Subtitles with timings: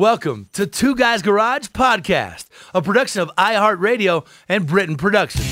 [0.00, 5.44] Welcome to Two Guys Garage Podcast, a production of iHeartRadio and Britain Productions.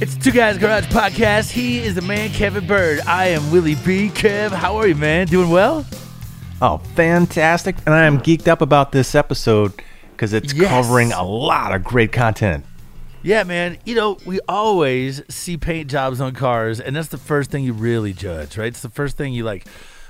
[0.00, 1.50] It's Two Guys Garage Podcast.
[1.50, 3.00] He is the man, Kevin Byrd.
[3.08, 4.08] I am Willie B.
[4.14, 5.26] Kev, how are you, man?
[5.26, 5.84] Doing well?
[6.62, 7.74] Oh, fantastic.
[7.84, 9.72] And I am geeked up about this episode
[10.12, 10.68] because it's Yes.
[10.68, 12.64] covering a lot of great content.
[13.24, 13.78] Yeah, man.
[13.84, 17.72] You know, we always see paint jobs on cars, and that's the first thing you
[17.72, 18.66] really judge, right?
[18.66, 19.66] It's the first thing you like.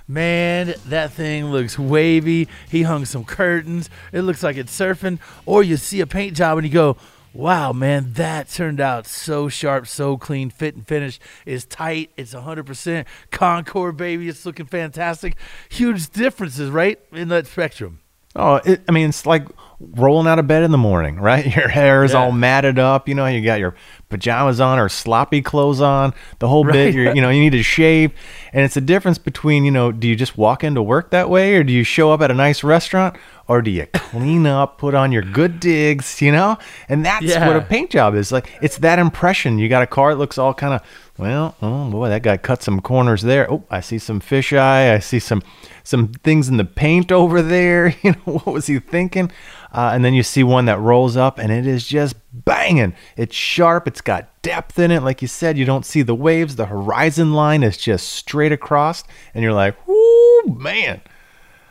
[0.09, 2.49] Man, that thing looks wavy.
[2.71, 3.91] He hung some curtains.
[4.13, 5.19] It looks like it's surfing.
[5.47, 6.97] Or you see a paint job and you go,
[7.35, 10.51] wow, man, that turned out so sharp, so clean.
[10.51, 12.11] Fit and finish is tight.
[12.17, 14.29] It's 100% concours, baby.
[14.29, 15.37] It's looking fantastic.
[15.71, 16.99] Huge differences, right?
[17.13, 18.02] In that spectrum.
[18.35, 19.47] Oh, it, I mean, it's like
[19.81, 21.45] rolling out of bed in the morning, right?
[21.57, 22.21] Your hair is Yeah.
[22.21, 23.09] all matted up.
[23.09, 23.75] You know, you got your
[24.09, 26.73] pajamas on or sloppy clothes on, the whole Right.
[26.73, 26.95] bit.
[26.95, 28.13] You're, you know, you need to shave,
[28.53, 31.57] and it's a difference between, you know, do you just walk into work that way,
[31.57, 33.17] or do you show up at a nice restaurant,
[33.53, 36.57] or do you clean up, put on your good digs, you know?
[36.89, 37.47] And that's Yeah.
[37.47, 38.51] what a paint job is like.
[38.63, 39.59] It's that impression.
[39.59, 40.81] You got a car that looks all kind of,
[41.19, 43.51] well, oh boy, that guy cut some corners there.
[43.53, 44.95] Oh, I see some fisheye.
[44.95, 45.43] I see some
[45.85, 47.95] some things in the paint over there.
[48.03, 49.31] You know, what was he thinking?
[49.73, 52.95] Uh, and then you see one that rolls up and it is just banging.
[53.17, 53.87] It's sharp.
[53.87, 55.03] It's got depth in it.
[55.03, 56.57] Like you said, you don't see the waves.
[56.57, 59.05] The horizon line is just straight across.
[59.35, 61.01] And you're like, whoo, man.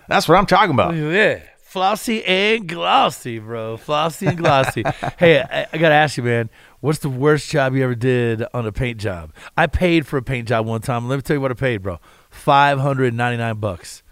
[0.07, 0.95] That's what I'm talking about.
[0.95, 1.39] Yeah.
[1.71, 3.77] Flossy and glossy, bro.
[3.77, 4.83] Flossy and glossy.
[5.17, 6.49] hey, I, I got to ask you, man,
[6.81, 9.31] what's the worst job you ever did on a paint job?
[9.55, 11.07] I paid for a paint job one time.
[11.07, 12.01] Let me tell you what I paid, bro.
[12.29, 14.03] 599 bucks.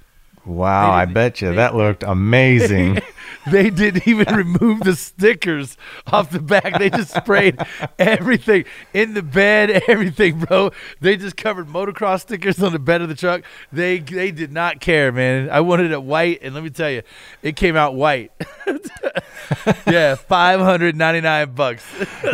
[0.46, 3.00] Wow, I bet you that looked amazing.
[3.50, 5.78] They didn't even remove the stickers
[6.08, 6.78] off the back.
[6.78, 7.58] They just sprayed
[7.98, 10.72] everything in the bed, everything, bro.
[11.00, 13.44] They just covered motocross stickers on the bed of the truck.
[13.72, 15.50] They they did not care, man.
[15.50, 17.02] I wanted it white, and let me tell you,
[17.42, 18.32] it came out white.
[19.88, 21.86] yeah, five hundred ninety nine bucks.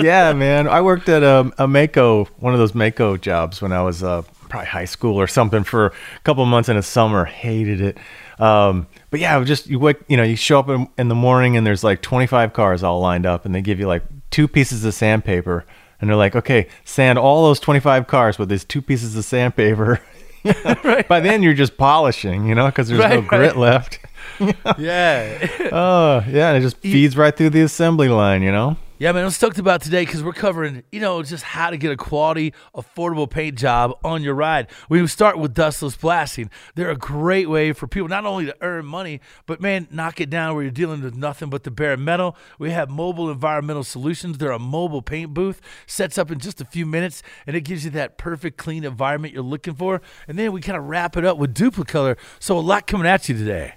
[0.01, 0.67] yeah, man.
[0.67, 4.23] I worked at a, a Maaco, one of those Maaco jobs when I was uh,
[4.49, 5.91] probably high school or something for a
[6.23, 7.25] couple of months in the summer.
[7.25, 7.97] Hated it.
[8.39, 11.55] Um, but yeah, just you wake, you know, you show up in, in the morning
[11.57, 14.83] and there's like 25 cars all lined up, and they give you like two pieces
[14.85, 15.65] of sandpaper,
[16.01, 20.01] and they're like, okay, sand all those 25 cars with these two pieces of sandpaper.
[21.07, 23.27] By then, you're just polishing, you know, because there's no Right, right.
[23.27, 23.99] grit left.
[24.77, 25.47] yeah.
[25.71, 28.77] Oh, yeah, and it just feeds right through the assembly line, you know.
[28.97, 31.91] Yeah, man, I'm stoked about today because we're covering, you know, just how to get
[31.91, 34.67] a quality, affordable paint job on your ride.
[34.87, 36.49] We start with dustless blasting.
[36.75, 40.29] They're a great way for people not only to earn money, but man, knock it
[40.29, 42.37] down where you're dealing with nothing but the bare metal.
[42.57, 44.37] We have mobile environmental solutions.
[44.37, 47.83] They're a mobile paint booth, sets up in just a few minutes, and it gives
[47.83, 50.01] you that perfect, clean environment you're looking for.
[50.25, 52.15] And then we kind of wrap it up with Duplicolor.
[52.39, 53.73] So a lot coming at you today.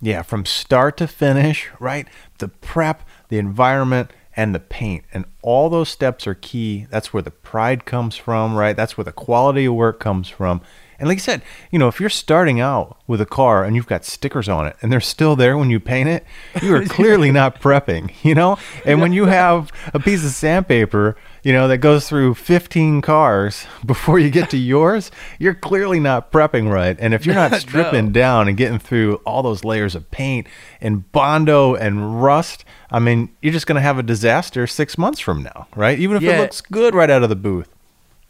[0.00, 2.08] Yeah, from start to finish, right?
[2.38, 5.04] The prep, the environment, and the paint.
[5.12, 6.86] And all those steps are key.
[6.90, 8.76] That's where the pride comes from, right?
[8.76, 10.60] That's where the quality of work comes from.
[10.98, 13.86] And like I said, you know, if you're starting out with a car and you've
[13.86, 16.24] got stickers on it and they're still there when you paint it,
[16.62, 18.56] you are clearly not prepping, you know?
[18.84, 23.66] And when you have a piece of sandpaper, you know, that goes through 15 cars
[23.86, 26.96] before you get to yours, you're clearly not prepping right.
[26.98, 28.10] And if you're not stripping No.
[28.12, 30.46] down and getting through all those layers of paint
[30.80, 35.20] and bondo and rust, I mean, you're just going to have a disaster 6 months
[35.20, 35.98] from now, right?
[35.98, 37.68] Even if it looks good right out of the booth.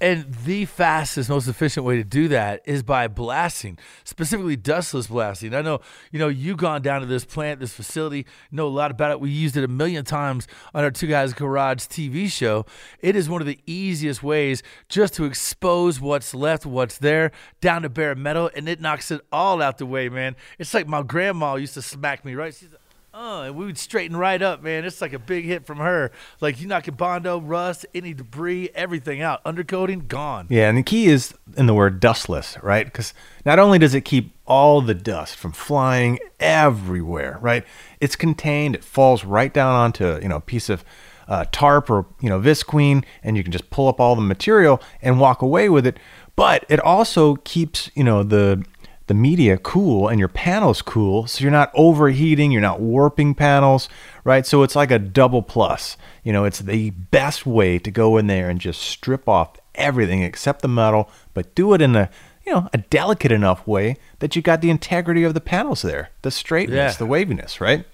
[0.05, 5.55] And the fastest, most efficient way to do that is by blasting, specifically dustless blasting.
[5.55, 5.81] I know,
[6.13, 9.21] you know, you've gone down to this plant, this facility, know a lot about it.
[9.21, 12.67] We used it a million times on our Two Guys Garage TV show.
[13.01, 17.81] It is one of the easiest ways just to expose what's left, what's there, down
[17.81, 20.37] to bare metal, and it knocks it all out the way, man.
[20.59, 22.53] It's like my grandma used to smack me, right?
[22.53, 22.69] She's
[23.17, 24.85] Oh, and we would straighten right up, man.
[24.85, 26.11] It's like a big hit from her.
[26.41, 29.43] Like you knocking bondo, rust, any debris, everything out.
[29.45, 30.49] Undercoating gone.
[30.51, 32.85] Yeah, and the key is in the word dustless, right?
[32.85, 33.15] Because
[33.47, 37.65] not only does it keep all the dust from flying everywhere, right?
[38.01, 38.75] It's contained.
[38.75, 40.85] It falls right down onto you know a piece of
[41.29, 44.83] uh, tarp or you know visqueen, and you can just pull up all the material
[45.01, 45.99] and walk away with it.
[46.35, 48.65] But it also keeps you know the
[49.07, 53.89] the media cool and your panels cool so you're not overheating you're not warping panels
[54.25, 58.17] right so it's like a double plus you know it's the best way to go
[58.17, 62.09] in there and just strip off everything except the metal but do it in a
[62.47, 66.11] you know a delicate enough way that you got the integrity of the panels there
[66.23, 66.99] the straightness Yeah.
[66.99, 67.85] the waviness right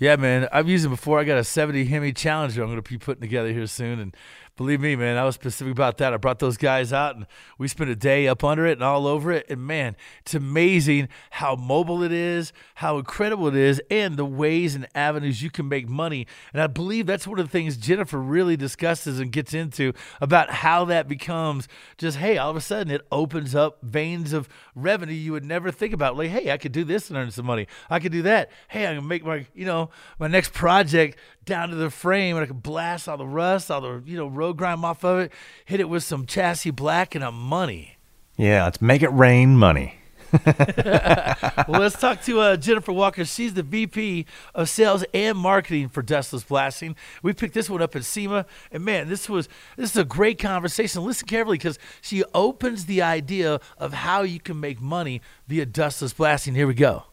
[0.00, 0.46] Yeah, man.
[0.52, 1.18] I've used it before.
[1.18, 3.98] I got a 70 Hemi Challenger I'm going to be putting together here soon.
[3.98, 4.14] And
[4.58, 6.12] believe me, man, I was specific about that.
[6.12, 7.26] I brought those guys out and
[7.58, 9.46] we spent a day up under it and all over it.
[9.48, 14.74] And man, it's amazing how mobile it is, how incredible it is, and the ways
[14.74, 16.26] and avenues you can make money.
[16.52, 20.50] And I believe that's one of the things Jennifer really discusses and gets into about
[20.50, 25.14] how that becomes just, hey, all of a sudden it opens up veins of revenue
[25.14, 26.16] you would never think about.
[26.16, 27.68] Like, hey, I could do this and earn some money.
[27.88, 28.50] I could do that.
[28.66, 31.16] Hey, I can make my, you know, my next project
[31.48, 34.28] down to the frame and I could blast all the rust, all the, you know,
[34.28, 35.32] road grime off of it,
[35.64, 37.96] hit it with some chassis black and I'm money.
[38.36, 39.98] yeah let's make it rain money
[40.46, 43.24] well, let's talk to uh, Jennifer Walker.
[43.24, 46.96] She's the VP of Sales and Marketing for Dustless Blasting.
[47.22, 50.38] We picked this one up at SEMA, and man, this was this is a great
[50.38, 51.02] conversation.
[51.02, 56.12] Listen carefully because she opens the idea of how you can make money via dustless
[56.12, 56.54] blasting.
[56.54, 57.04] Here we go.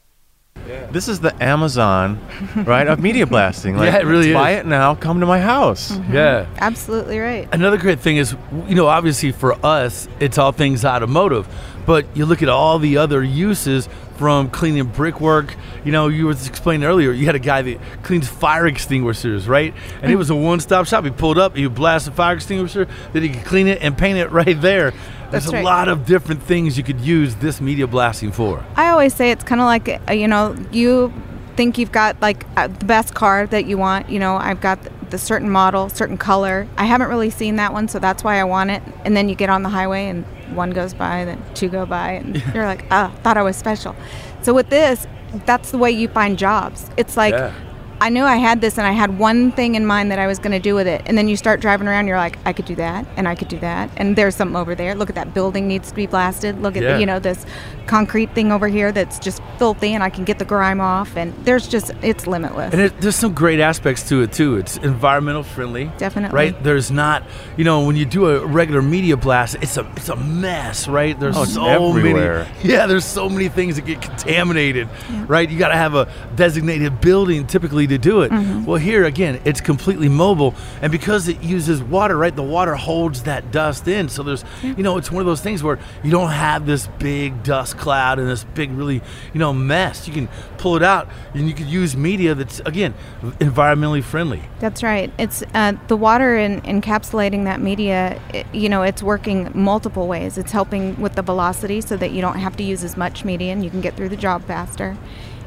[0.91, 2.19] This is the amazon
[2.65, 4.59] right of media blasting like Yeah, it really buy is.
[4.61, 6.13] it now come to my house mm-hmm.
[6.13, 6.47] Yeah.
[6.59, 7.47] Absolutely right.
[7.51, 8.35] Another great thing is,
[8.67, 11.47] you know, obviously for us, it's all things automotive,
[11.85, 15.55] but you look at all the other uses from cleaning brickwork.
[15.83, 19.73] You know, you were explaining earlier, you had a guy that cleans fire extinguishers, right?
[20.01, 20.19] And it mm.
[20.19, 21.03] was a one stop shop.
[21.03, 23.97] He pulled up, he would blast a fire extinguisher, then he could clean it and
[23.97, 24.93] paint it right there.
[25.31, 28.63] There's That's a lot of different things you could use this media blasting for.
[28.75, 31.11] I always say it's kind of like uh, you know you
[31.55, 34.09] think you've got like uh, the best car that you want.
[34.09, 34.79] You know, I've got
[35.09, 36.67] the, certain model, certain color.
[36.77, 38.83] I haven't really seen that one, so that's why I want it.
[39.05, 42.11] And then you get on the highway and one goes by, then two go by,
[42.11, 43.95] and you're like, ah, thought I was special.
[44.41, 45.07] So with this,
[45.45, 46.89] that's the way you find jobs.
[46.97, 47.33] It's like.
[47.33, 47.53] Yeah.
[48.01, 50.37] I knew I had this and I had one thing in mind that I was
[50.37, 51.01] going to do with it.
[51.05, 53.47] And then you start driving around, you're like, I could do that and I could
[53.47, 53.89] do that.
[53.95, 54.95] And there's something over there.
[54.95, 56.61] Look at that building needs to be blasted.
[56.61, 56.93] Look at, Yeah.
[56.95, 57.45] the, you know, this
[57.87, 61.15] concrete thing over here that's just filthy and I can get the grime off.
[61.15, 62.73] And there's just, it's limitless.
[62.73, 64.57] And it, there's some great aspects to it too.
[64.57, 66.35] It's environmental friendly, Definitely.
[66.35, 66.63] Right?
[66.63, 67.23] There's not,
[67.55, 71.17] you know, when you do a regular media blast, it's a it's a mess, right?
[71.17, 72.45] There's Oh, so everywhere.
[72.57, 72.87] many, yeah.
[72.87, 74.89] There's so many things that get contaminated,
[75.27, 75.49] right?
[75.49, 78.31] You got to have a designated building typically to do it.
[78.31, 78.65] Mm-hmm.
[78.65, 82.35] Well, here again, it's completely mobile, and because it uses water, right?
[82.35, 85.63] The water holds that dust in, so there's, you know, it's one of those things
[85.63, 89.01] where you don't have this big dust cloud and this big, really,
[89.33, 90.07] you know, mess.
[90.07, 92.93] You can pull it out, and you can use media that's again
[93.39, 94.41] environmentally friendly.
[94.59, 95.11] That's right.
[95.17, 98.21] It's uh, the water in, encapsulating that media.
[98.33, 100.37] It, you know, it's working multiple ways.
[100.37, 103.51] It's helping with the velocity so that you don't have to use as much media
[103.51, 104.97] and you can get through the job faster.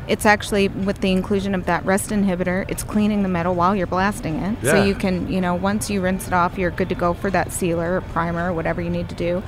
[0.08, 2.64] It's actually with the inclusion of that rust inhibitor.
[2.68, 4.70] It's cleaning the metal while you're blasting it, Yeah.
[4.72, 7.30] so you can, you know, once you rinse it off, you're good to go for
[7.30, 9.42] that sealer or primer or whatever you need to do.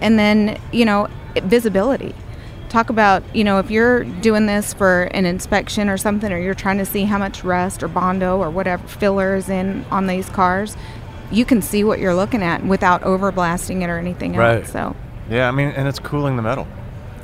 [0.00, 2.14] And then, you know, it- visibility
[2.68, 6.54] talk about you know if you're doing this for an inspection or something or you're
[6.54, 10.28] trying to see how much rust or bondo or whatever filler is in on these
[10.28, 10.76] cars
[11.32, 14.58] you can see what you're looking at without overblasting it or anything Right.
[14.58, 14.94] else so
[15.28, 16.68] Yeah, I mean, and it's cooling the metal,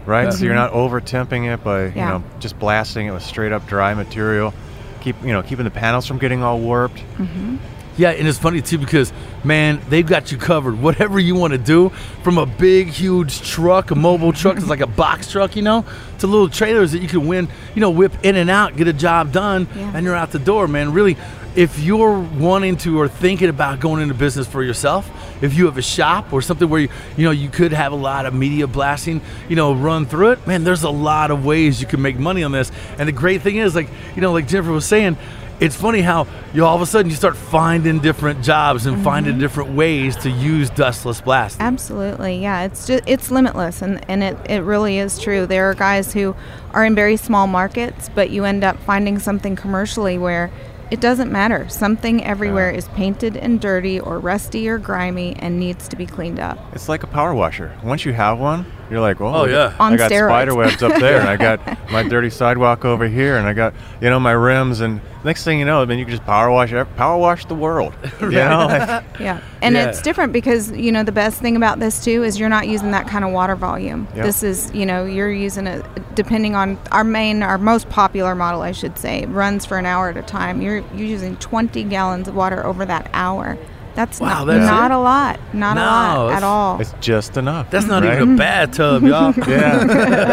[0.07, 0.33] right?
[0.33, 0.63] So you're mm-hmm.
[0.63, 4.55] not over temping it by you know just blasting it with straight up dry material.
[5.01, 6.99] Keep you know keeping the panels from getting all warped.
[7.19, 7.57] Mm-hmm.
[7.99, 10.81] Yeah, and it's funny too because man, they've got you covered.
[10.83, 11.89] Whatever you want to do,
[12.23, 15.85] from a big, huge truck, a mobile truck, it's like a box truck, you know,
[16.19, 18.93] to little trailers that you can win, you know, whip in and out, get a
[18.93, 19.93] job done, Yeah.
[19.95, 20.93] and you're out the door, man.
[20.93, 21.17] Really,
[21.57, 25.11] if you're wanting to or thinking about going into business for yourself,
[25.43, 27.97] if you have a shop or something where you, you know you could have a
[27.97, 31.81] lot of media blasting, you know, run through it, man, there's a lot of ways
[31.81, 32.71] you can make money on this.
[32.99, 35.17] And the great thing is, like, you know, like Jennifer was saying,
[35.59, 39.33] it's funny how you all of a sudden you start finding different jobs and finding
[39.33, 39.41] mm-hmm.
[39.41, 41.63] different ways to use dustless blasting.
[41.63, 42.65] Absolutely, yeah.
[42.65, 45.47] It's just it's limitless, and and it it really is true.
[45.47, 46.37] There are guys who
[46.73, 50.51] are in very small markets, but you end up finding something commercially where
[50.91, 51.69] it doesn't matter.
[51.69, 56.39] Something everywhere is painted and dirty or rusty or grimy and needs to be cleaned
[56.39, 56.59] up.
[56.73, 57.77] It's like a power washer.
[57.83, 59.75] Once you have one, you're like, oh, Oh, yeah.
[59.81, 60.29] On I got steroids.
[60.29, 63.75] spider webs up there, and I got my dirty sidewalk over here, and I got
[64.01, 66.51] you know my rims, and next thing you know, I mean, you can just power
[66.51, 67.95] wash ev- power wash the world.
[68.21, 69.87] You know, Like, Yeah, and Yeah.
[69.89, 72.91] it's different because you know the best thing about this too is you're not using
[72.93, 74.09] that kind of water volume.
[74.15, 74.23] Yeah.
[74.25, 78.63] This is you know you're using it depending on our main, our most popular model,
[78.63, 80.63] I should say, runs for an hour at a time.
[80.63, 83.57] You're you're using 20 gallons of water over that hour.
[83.97, 84.95] That's Wow, not, that's not it?
[84.95, 86.81] a lot, not No, a lot it's- at all.
[86.81, 87.71] it's just enough.
[87.71, 88.17] That's not right?
[88.17, 89.33] even a bathtub, y'all.
[89.49, 89.81] Yeah.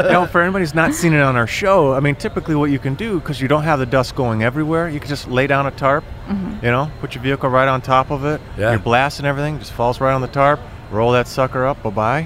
[0.07, 2.71] you know, for anybody who's not seen it on our show, I mean, typically what
[2.71, 5.47] you can do, because you don't have the dust going everywhere, you can just lay
[5.47, 6.63] down a tarp, mm-hmm.
[6.65, 8.41] you know, put your vehicle right on top of it.
[8.57, 8.71] Yeah.
[8.71, 10.59] Your blast and everything just falls right on the tarp,
[10.91, 12.19] roll that sucker up, bye bye.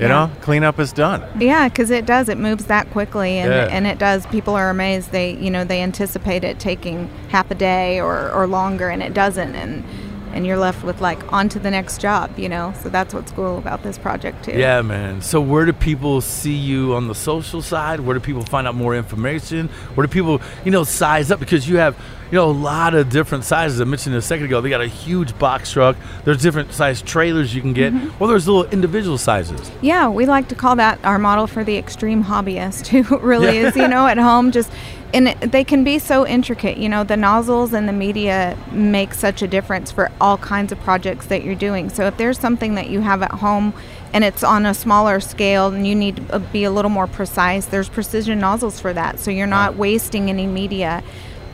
[0.00, 0.08] You Yeah.
[0.08, 1.22] know, cleanup is done.
[1.38, 2.28] Yeah, because it does.
[2.30, 3.68] It moves that quickly, and, Yeah.
[3.70, 4.26] and it does.
[4.26, 5.12] People are amazed.
[5.12, 9.12] They you know they anticipate it taking half a day or, or longer, and it
[9.14, 9.54] doesn't.
[9.54, 9.84] And
[10.32, 12.38] and you're left with like on to the next job.
[12.38, 14.52] You know, so that's what's cool about this project too.
[14.58, 15.22] Yeah, man.
[15.22, 18.00] So where do people see you on the social side?
[18.00, 19.68] Where do people find out more information?
[19.94, 21.40] Where do people, you know, size up?
[21.40, 21.96] Because you have,
[22.30, 23.80] you know, a lot of different sizes.
[23.80, 25.96] I mentioned a second ago, they got a huge box truck.
[26.24, 27.92] There's different size trailers you can get.
[27.92, 28.18] Mm-hmm.
[28.18, 29.70] Well, there's little individual sizes.
[29.80, 33.68] Yeah, we like to call that our model for the extreme hobbyist who really Yeah.
[33.68, 34.70] is, you know, at home just
[35.12, 36.78] and it, they can be so intricate.
[36.78, 40.80] You know, the nozzles and the media make such a difference for all kinds of
[40.80, 41.90] projects that you're doing.
[41.90, 43.74] So if there's something that you have at home
[44.12, 47.06] and it's on a smaller scale and you need to uh, be a little more
[47.06, 49.18] precise, there's precision nozzles for that.
[49.18, 51.02] So you're not wasting any media.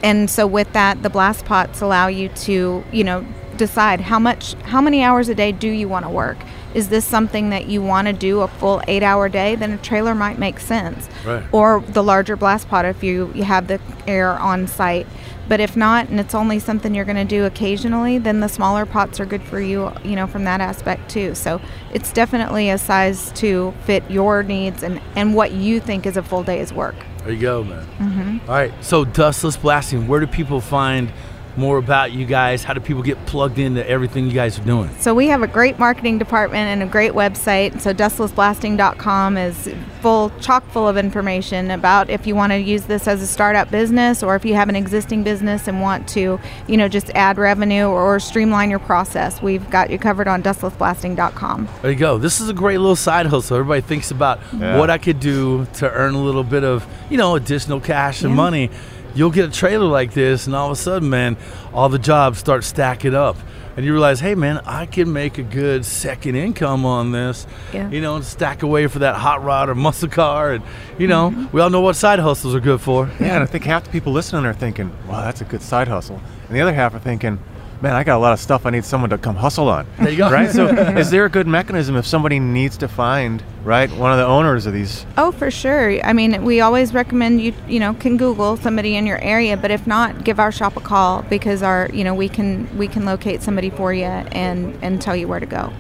[0.02, 3.25] And so with that, the blast pots allow you to, you know,
[3.56, 6.36] decide how much how many hours a day do you want to work
[6.75, 9.78] is this something that you want to do a full eight hour day then a
[9.78, 11.42] trailer might make sense Right.
[11.52, 15.06] or the larger blast pot if you, you have the air on site
[15.49, 18.85] but if not and it's only something you're going to do occasionally then the smaller
[18.87, 21.61] pots are good for you you know from that aspect too so
[21.92, 26.23] it's definitely a size to fit your needs and and what you think is a
[26.23, 26.94] full day's work
[27.25, 27.87] There you go, man.
[27.99, 28.50] Mm-hmm.
[28.50, 28.73] right.
[28.85, 30.06] So dustless blasting.
[30.06, 31.11] Where do people find
[31.56, 32.64] more about you guys?
[32.64, 34.90] How do people get plugged into everything you guys are doing?
[35.00, 37.80] So we have a great marketing department and a great website.
[37.80, 43.08] So dustlessblasting.com is full, chock full of information about if you want to use this
[43.08, 46.76] as a startup business or if you have an existing business and want to, you
[46.76, 49.40] know, just add revenue or streamline your process.
[49.42, 51.68] We've got you covered on dustlessblasting.com.
[51.82, 52.18] There you go.
[52.18, 53.56] This is a great little side hustle.
[53.56, 54.78] Everybody thinks about Yeah.
[54.78, 58.30] what I could do to earn a little bit of, you know, additional cash and
[58.30, 58.36] Yeah.
[58.36, 58.70] money.
[59.16, 61.38] You'll get a trailer like this, and all of a sudden, man,
[61.73, 63.37] all the jobs start stacking up.
[63.76, 67.46] And you realize, hey, man, I can make a good second income on this.
[67.73, 67.90] Yeah.
[67.90, 70.52] You know, and stack away for that hot rod or muscle car.
[70.52, 70.64] And,
[70.99, 71.54] you know, mm-hmm.
[71.54, 73.11] we all know what side hustles are good for.
[73.20, 75.88] Yeah, and I think half the people listening are thinking, wow, that's a good side
[75.88, 76.20] hustle.
[76.49, 77.38] And the other half are thinking,
[77.83, 79.87] man, I got a lot of stuff I need someone to come hustle on.
[79.99, 80.30] There you go.
[80.30, 80.50] Right?
[80.50, 80.66] So
[80.99, 84.66] is there a good mechanism if somebody needs to find, right, one of the owners
[84.66, 85.04] of these?
[85.16, 86.04] Oh, for sure.
[86.04, 89.71] I mean, we always recommend you, you know, can Google somebody in your area, but
[89.71, 93.04] if not, give our shop a call because our, you know, we can we can
[93.04, 95.73] locate somebody for you and and tell you where to go.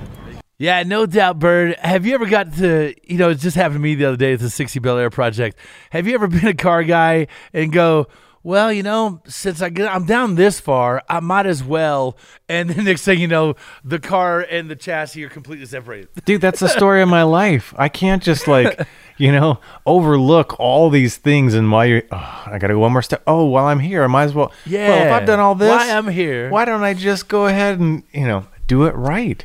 [0.58, 1.76] Yeah, no doubt, Byrd.
[1.80, 4.32] Have you ever got to, you know, it just happened to me the other day
[4.32, 5.58] at the 60 Bel Air project.
[5.90, 8.06] Have you ever been a car guy and go,
[8.46, 12.16] well, you know, since I get, I'm down this far, I might as well.
[12.48, 16.10] And the next thing you know, the car and the chassis are completely separated.
[16.24, 17.74] Dude, that's the story of my life.
[17.76, 18.86] I can't just like,
[19.16, 22.92] you know, overlook all these things and while you're, oh, I got to go one
[22.92, 23.24] more step.
[23.26, 24.52] Oh, while I'm here, I might as well.
[24.64, 24.90] Yeah.
[24.90, 26.48] Well, if I've done all this, Why I'm here.
[26.48, 29.44] why don't I just go ahead and, you know, do it right?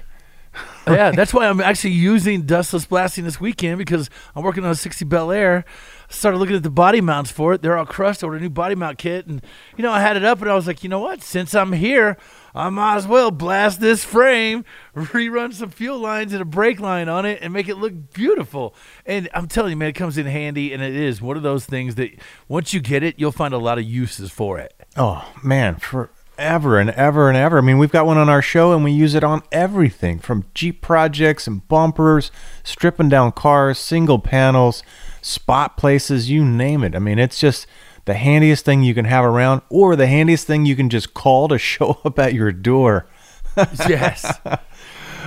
[0.88, 4.76] yeah, that's why I'm actually using dustless blasting this weekend because I'm working on a
[4.76, 5.66] 60 Bel Air.
[6.12, 7.62] Started looking at the body mounts for it.
[7.62, 8.24] They're all crushed.
[8.24, 9.42] I Ordered a new body mount kit, and
[9.78, 11.24] you know I had it up, and I was like, you know what?
[11.24, 12.18] Since I'm here,
[12.54, 14.66] I might as well blast this frame,
[14.96, 18.76] rerun some fuel lines and a brake line on it, and make it look beautiful.
[19.06, 21.66] And I'm telling you, man, it comes in handy, and it is one of those
[21.66, 22.12] things that
[22.48, 24.74] once you get it, you'll find a lot of uses for it.
[24.98, 26.10] Oh man, for
[26.42, 27.60] forever and ever and ever.
[27.60, 30.46] I mean, we've got one on our show and we use it on everything from
[30.56, 32.32] Jeep projects and bumpers,
[32.64, 34.82] stripping down cars, single panels,
[35.22, 36.96] spot places, you name it.
[36.96, 37.68] I mean, it's just
[38.06, 41.48] the handiest thing you can have around or the handiest thing you can just call
[41.50, 43.08] to show up at your door.
[43.88, 44.40] yes.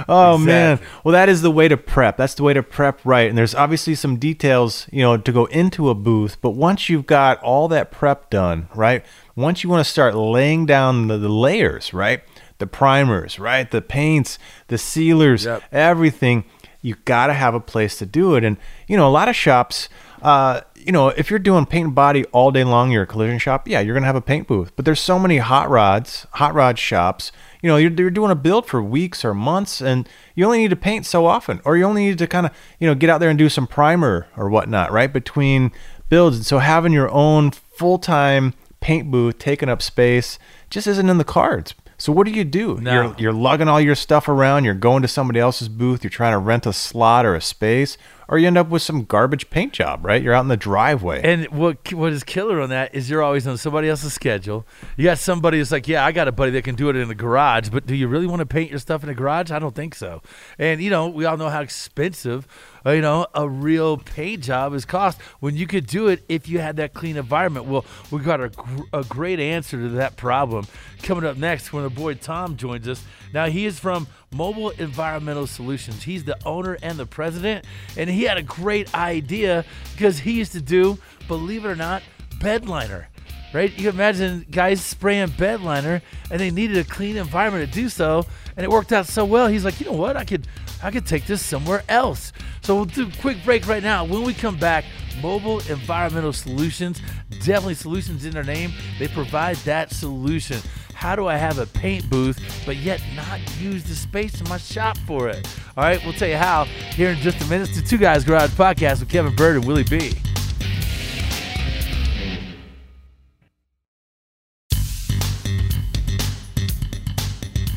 [0.09, 0.81] Oh man.
[1.05, 2.17] Well, that is the way to prep.
[2.17, 3.29] That's the way to prep right.
[3.29, 7.07] And there's obviously some details, you know, to go into a booth, but once you've
[7.07, 9.05] got all that prep done, right?
[9.37, 12.23] Once you want to start laying down the, the layers, right?
[12.59, 13.71] The primers, right?
[13.71, 14.37] The paints,
[14.67, 15.63] the sealers, Yep.
[15.71, 16.45] everything,
[16.85, 18.45] you got to have a place to do it.
[18.45, 19.89] And, you know, a lot of shops,
[20.21, 23.39] uh, you know, if you're doing paint and body all day long, you're a collision
[23.39, 24.71] shop, yeah, you're going to have a paint booth.
[24.77, 28.35] But there's so many hot rods, hot rod shops, you know, you're, you're doing a
[28.35, 31.85] build for weeks or months and you only need to paint so often, or you
[31.85, 34.51] only need to kind of, you know, get out there and do some primer or
[34.51, 35.11] whatnot, right?
[35.11, 35.73] Between
[36.11, 36.37] builds.
[36.37, 40.39] And so having your own full time paint booth taking up space
[40.69, 41.75] just isn't in the cards.
[42.05, 42.77] So what do you do?
[42.83, 42.93] No.
[42.93, 46.33] You're you're lugging all your stuff around, you're going to somebody else's booth, you're trying
[46.33, 47.97] to rent a slot or a space,
[48.29, 50.23] or you end up with some garbage paint job, right?
[50.23, 51.23] You're out in the driveway.
[51.25, 54.67] And what what is killer on that is you're always on somebody else's schedule.
[54.99, 57.09] You got somebody who's like, yeah, I got a buddy that can do it in
[57.09, 59.51] the garage, but do you really want to paint your stuff in the garage?
[59.51, 60.21] I don't think so.
[60.59, 62.47] And you know, we all know how expensive,
[62.93, 66.59] you know, a real paint job is cost when you could do it if you
[66.59, 67.67] had that clean environment.
[67.67, 68.51] Well, we got a,
[68.93, 70.67] a great answer to that problem
[71.03, 73.03] coming up next when the boy Tom joins us.
[73.33, 76.03] Now he is from Mobile Environmental Solutions.
[76.03, 77.65] He's the owner and the president,
[77.97, 82.03] and he had a great idea because he used to do, believe it or not,
[82.39, 83.07] bedliner.
[83.53, 83.73] Right?
[83.79, 88.27] You imagine guys spraying bedliner and they needed a clean environment to do so,
[88.57, 89.47] and it worked out so well.
[89.47, 90.17] He's like, you know what?
[90.17, 90.49] I could,
[90.85, 92.35] I could take this somewhere else.
[92.61, 94.05] So we'll do a quick break right now.
[94.05, 94.85] When we come back,
[95.23, 97.01] Mobile Environmental Solutions,
[97.31, 98.71] definitely solutions in their name.
[98.99, 100.59] They provide that solution.
[100.93, 104.59] How do I have a paint booth, but yet not use the space in my
[104.59, 105.49] shop for it?
[105.75, 107.71] All right, we'll tell you how here in just a minute.
[107.71, 110.13] It's the Two Guys Garage Podcast with Kevin Byrd and Willie B.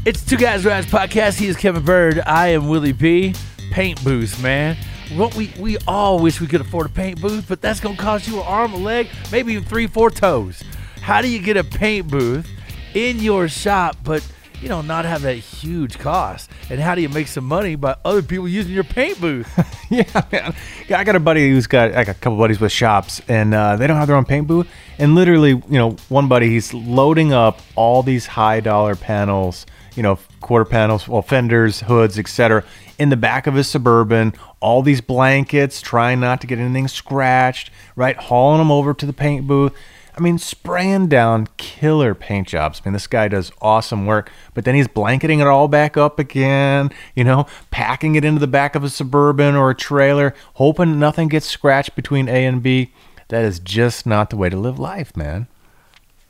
[0.07, 1.37] It's Two Guys Garage Podcast.
[1.37, 2.21] He is Kevin Byrd.
[2.25, 3.35] I am Willie B.
[3.71, 4.77] Paint booth, man.
[5.17, 8.25] What we we all wish we could afford a paint booth, but that's gonna cost
[8.25, 10.63] you an arm, a leg, maybe even three, four toes.
[11.01, 12.47] How do you get a paint booth
[12.93, 14.25] in your shop, but
[14.61, 16.49] you know not have that huge cost?
[16.69, 19.49] And how do you make some money by other people using your paint booth?
[19.89, 20.55] yeah, man.
[20.89, 23.87] I got a buddy who's got like a couple buddies with shops, and uh, they
[23.87, 24.69] don't have their own paint booth.
[24.99, 29.65] And literally, you know, one buddy he's loading up all these high dollar panels,
[29.97, 32.63] you know, quarter panels, well, fenders, hoods, etc.,
[32.99, 34.33] in the back of his suburban.
[34.59, 38.15] All these blankets, trying not to get anything scratched, right?
[38.15, 39.73] Hauling them over to the paint booth.
[40.15, 42.81] I mean, spraying down killer paint jobs.
[42.81, 46.17] I mean, this guy does awesome work, but then he's blanketing it all back up
[46.17, 50.97] again, you know, packing it into the back of a suburban or a trailer, hoping
[50.97, 52.91] nothing gets scratched between A and B.
[53.27, 55.47] That is just not the way to live life, man.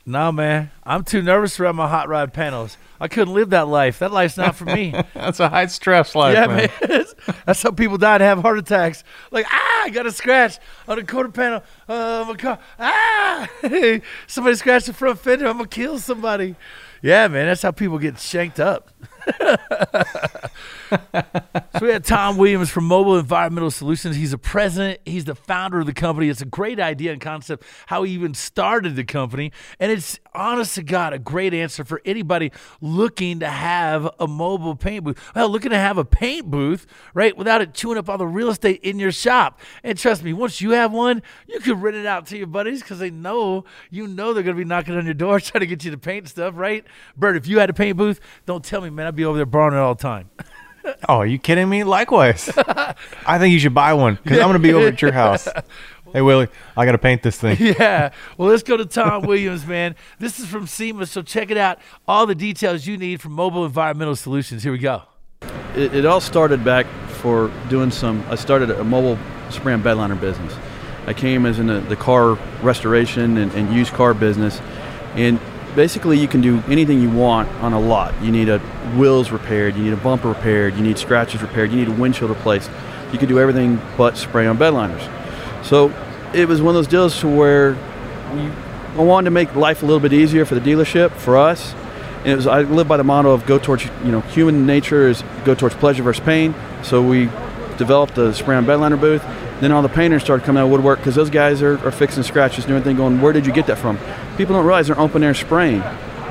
[0.08, 0.70] No, man.
[0.84, 2.78] I'm too nervous around my hot rod panels.
[2.98, 3.98] I couldn't live that life.
[3.98, 4.94] That life's not for me.
[5.14, 6.70] That's a high stress life, yeah, man.
[6.88, 7.04] man.
[7.46, 9.04] That's how people die and have heart attacks.
[9.30, 12.58] Like, ah, I got a scratch on a quarter panel of a car.
[12.78, 13.48] Ah,
[14.26, 15.46] somebody scratched the front fender.
[15.46, 16.56] I'm gonna kill somebody.
[17.02, 17.46] Yeah, man.
[17.46, 18.90] That's how people get shanked up.
[21.78, 24.16] So we had Tom Williams from Mobile Environmental Solutions.
[24.16, 25.00] He's the president.
[25.04, 26.28] He's the founder of the company.
[26.28, 30.74] It's a great idea and concept how he even started the company, and it's honest
[30.74, 35.32] to God a great answer for anybody looking to have a mobile paint booth.
[35.36, 38.48] Well, looking to have a paint booth, right, without it chewing up all the real
[38.48, 39.60] estate in your shop.
[39.84, 42.80] And trust me, once you have one, you can rent it out to your buddies
[42.80, 45.84] because they know you know they're gonna be knocking on your door trying to get
[45.84, 46.84] you to paint stuff, right?
[47.16, 49.06] Bert, if you had a paint booth, don't tell me, man.
[49.06, 50.30] I'd be over there borrowing it all the time.
[51.06, 51.84] Oh, are you kidding me?
[51.84, 52.48] Likewise.
[53.26, 55.46] I think you should buy one because I'm going to be over at your house.
[56.14, 57.58] Hey, Willie, I got to paint this thing.
[57.60, 58.12] Yeah.
[58.38, 59.94] Well, let's go to Tom Williams, man.
[60.18, 61.80] This is from SEMA, so check it out.
[62.06, 64.62] All the details you need from Mobile Environmental Solutions.
[64.62, 65.02] Here we go.
[65.76, 66.86] it, it all started back
[67.20, 68.24] for doing some.
[68.30, 69.18] I started a mobile
[69.50, 70.56] spray and bedliner business.
[71.06, 74.62] I came as in the, the car restoration and, and used car business,
[75.14, 75.38] and
[75.74, 78.14] basically you can do anything you want on a lot.
[78.22, 78.58] You need a
[78.96, 82.30] wheels repaired, you need a bumper repaired, you need scratches repaired, you need a windshield
[82.30, 82.70] replaced.
[83.12, 85.06] You can do everything but spray on bedliners.
[85.64, 85.92] So
[86.34, 87.72] it was one of those deals where
[88.34, 88.50] we,
[88.96, 91.74] I wanted to make life a little bit easier for the dealership, for us,
[92.18, 95.08] and it was I live by the motto of go towards you know human nature
[95.08, 96.54] is go towards pleasure versus pain.
[96.82, 97.26] So we
[97.76, 99.22] developed the spray on bedliner booth.
[99.60, 102.22] Then all the painters started coming out of woodwork because those guys are, are fixing
[102.22, 102.96] scratches, doing everything.
[102.96, 103.98] Going, where did you get that from?
[104.38, 105.82] People don't realize they're open air spraying.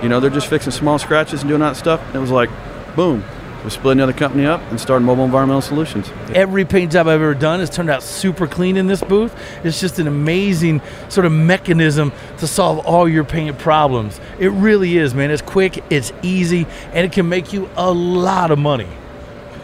[0.01, 2.01] You know, they're just fixing small scratches and doing that stuff.
[2.07, 2.49] And it was like,
[2.95, 3.21] boom,
[3.65, 6.09] we split another company up and started Mobile Environmental Solutions.
[6.33, 9.35] Every paint job I've ever done has turned out super clean in this booth.
[9.65, 14.21] It's just an amazing sort of mechanism to solve all your paint problems.
[14.39, 15.29] It really is, man.
[15.29, 18.87] It's quick, it's easy, and it can make you a lot of money.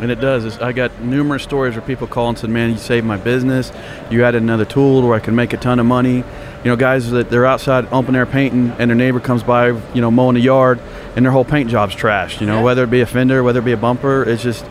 [0.04, 0.44] And it does.
[0.44, 3.72] It's, I got numerous stories where people call and said, "Man, you saved my business.
[4.12, 7.10] You added another tool where I can make a ton of money." You know, guys
[7.12, 10.42] that they're outside open air painting, and their neighbor comes by, you know, mowing the
[10.42, 10.82] yard,
[11.16, 12.42] and their whole paint job's trashed.
[12.42, 12.63] You know, Yeah.
[12.63, 14.66] whether it be a fender, whether it be a bumper, it's just.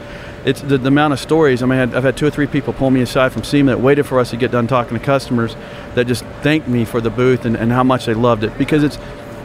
[0.44, 1.62] It's the, the amount of stories.
[1.62, 4.06] I mean, I've had two or three people pull me aside from SEMA that waited
[4.06, 5.54] for us to get done talking to customers
[5.94, 8.82] that just thanked me for the booth and, and how much they loved it because
[8.82, 8.98] it's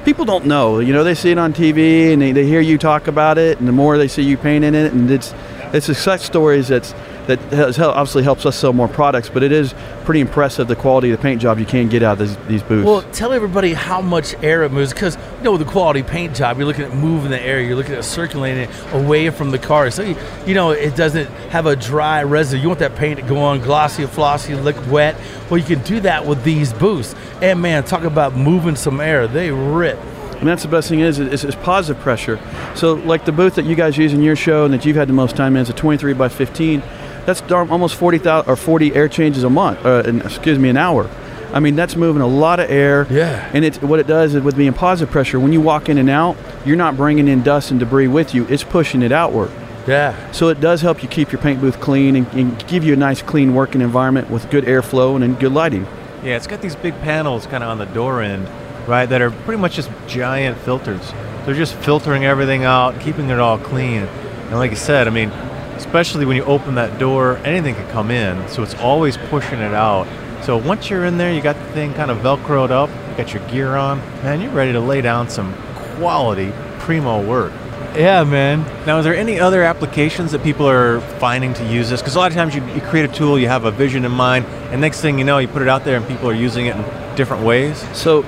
[0.05, 0.79] people don't know.
[0.79, 3.59] You know, they see it on TV and they, they hear you talk about it,
[3.59, 5.35] and the more they see you painting it, and it's
[5.73, 6.93] it's success stories that's
[7.27, 9.29] that has, obviously helps us sell more products.
[9.29, 9.75] But it is
[10.05, 12.63] pretty impressive the quality of the paint job you can get out of these, these
[12.63, 12.85] booths.
[12.85, 16.57] Well, tell everybody how much air it moves because you know the quality paint job,
[16.57, 19.91] you're looking at moving the air, you're looking at circulating it away from the car,
[19.91, 22.61] so you, you know it doesn't have a dry residue.
[22.61, 25.15] You want that paint to go on glossy, flossy, look wet.
[25.49, 27.15] Well, you can do that with these booths.
[27.41, 29.99] And man, talk about moving some air, they rip.
[30.39, 32.39] And that's the best thing is, is, is positive pressure.
[32.75, 35.09] So like the booth that you guys use in your show and that you've had
[35.09, 36.81] the most time in is a 23 by 15.
[37.25, 40.77] That's darn, almost 40,000 or 40 air changes a month, uh, an, excuse me, an
[40.77, 41.09] hour.
[41.53, 43.07] I mean, that's moving a lot of air.
[43.09, 43.49] Yeah.
[43.53, 46.09] And it's what it does is with being positive pressure, when you walk in and
[46.09, 48.45] out, you're not bringing in dust and debris with you.
[48.47, 49.51] It's pushing it outward.
[49.87, 50.31] Yeah.
[50.31, 52.97] So it does help you keep your paint booth clean and, and give you a
[52.97, 55.87] nice, clean working environment with good airflow and, and good lighting.
[56.23, 58.47] Yeah, it's got these big panels kind of on the door end,
[58.87, 61.11] right, that are pretty much just giant filters.
[61.45, 64.03] They're just filtering everything out, keeping it all clean.
[64.03, 65.29] And like I said, I mean,
[65.75, 69.73] especially when you open that door, anything can come in, so it's always pushing it
[69.73, 70.07] out.
[70.43, 73.33] So once you're in there, you got the thing kind of velcroed up, you got
[73.33, 75.53] your gear on, man, you're ready to lay down some
[75.97, 77.51] quality primo work.
[77.95, 78.61] Yeah, man.
[78.85, 81.99] Now, is there any other applications that people are finding to use this?
[81.99, 84.11] Because a lot of times you, you create a tool, you have a vision in
[84.11, 86.67] mind, and next thing you know, you put it out there and people are using
[86.67, 87.83] it in different ways.
[87.97, 88.23] So,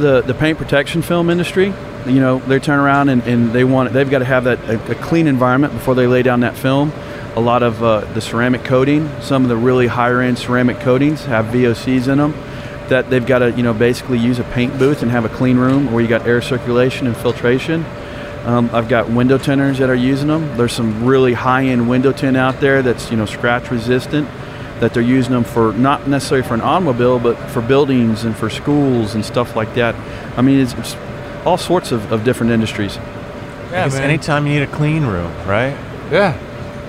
[0.00, 1.72] the the paint protection film industry,
[2.06, 4.92] you know, they turn around and, and they want they've got to have that a,
[4.92, 6.92] a clean environment before they lay down that film.
[7.36, 11.24] A lot of uh, the ceramic coating, some of the really higher end ceramic coatings
[11.24, 12.32] have VOCs in them.
[12.88, 15.56] That they've got to you know basically use a paint booth and have a clean
[15.56, 17.84] room where you got air circulation and filtration.
[18.44, 20.54] Um, I've got window tinters that are using them.
[20.58, 24.28] There's some really high-end window tint out there that's you know scratch resistant.
[24.84, 28.50] That they're using them for not necessarily for an automobile, but for buildings and for
[28.50, 29.94] schools and stuff like that.
[30.36, 30.94] I mean, it's, it's
[31.46, 32.96] all sorts of, of different industries.
[32.96, 34.10] Yeah, Because man.
[34.10, 35.74] anytime you need a clean room, right?
[36.12, 36.36] yeah.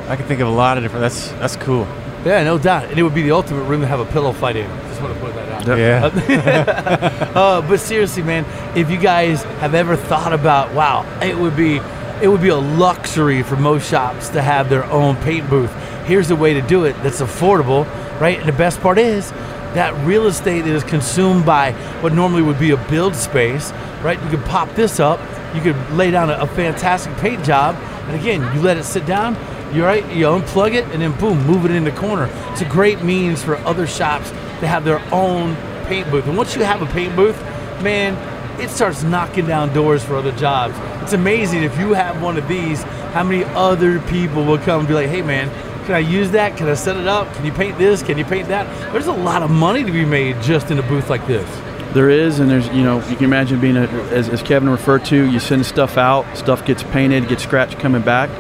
[0.10, 1.04] I can think of a lot of different.
[1.04, 1.88] That's that's cool.
[2.26, 2.90] Yeah, no doubt.
[2.90, 4.68] And it would be the ultimate room to have a pillow fight in.
[4.90, 5.78] Just want to put that out.
[5.78, 7.22] Yeah.
[7.36, 8.46] Uh, but seriously, man,
[8.78, 11.80] if you guys have ever thought about, wow, it would be,
[12.22, 15.74] it would be a luxury for most shops to have their own paint booth.
[16.06, 17.86] Here's a way to do it that's affordable,
[18.20, 18.40] right?
[18.40, 19.32] And the best part is
[19.74, 24.22] that real estate is consumed by what normally would be a build space, right?
[24.24, 25.20] You could pop this up,
[25.54, 27.76] you could lay down a, a fantastic paint job,
[28.08, 29.36] and again, you let it sit down.
[29.74, 30.06] You're right.
[30.16, 32.30] You unplug it and then boom, move it in the corner.
[32.52, 35.56] It's a great means for other shops to have their own
[35.88, 36.28] paint booth.
[36.28, 37.38] And once you have a paint booth,
[37.82, 38.16] man,
[38.62, 40.78] it starts knocking down doors for other jobs.
[41.06, 42.82] It's amazing if you have one of these,
[43.14, 45.52] how many other people will come and be like, hey man,
[45.86, 46.58] can I use that?
[46.58, 47.32] Can I set it up?
[47.36, 48.02] Can you paint this?
[48.02, 48.66] Can you paint that?
[48.92, 51.48] There's a lot of money to be made just in a booth like this.
[51.94, 55.06] There is, and there's, you know, you can imagine being, a, as, as Kevin referred
[55.06, 58.32] to, you send stuff out, stuff gets painted, gets scratched coming back.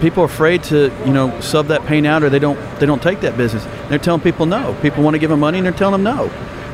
[0.00, 3.00] People are afraid to, you know, sub that paint out, or they don't, they don't
[3.00, 3.64] take that business.
[3.88, 4.76] They're telling people no.
[4.82, 6.26] People want to give them money, and they're telling them no.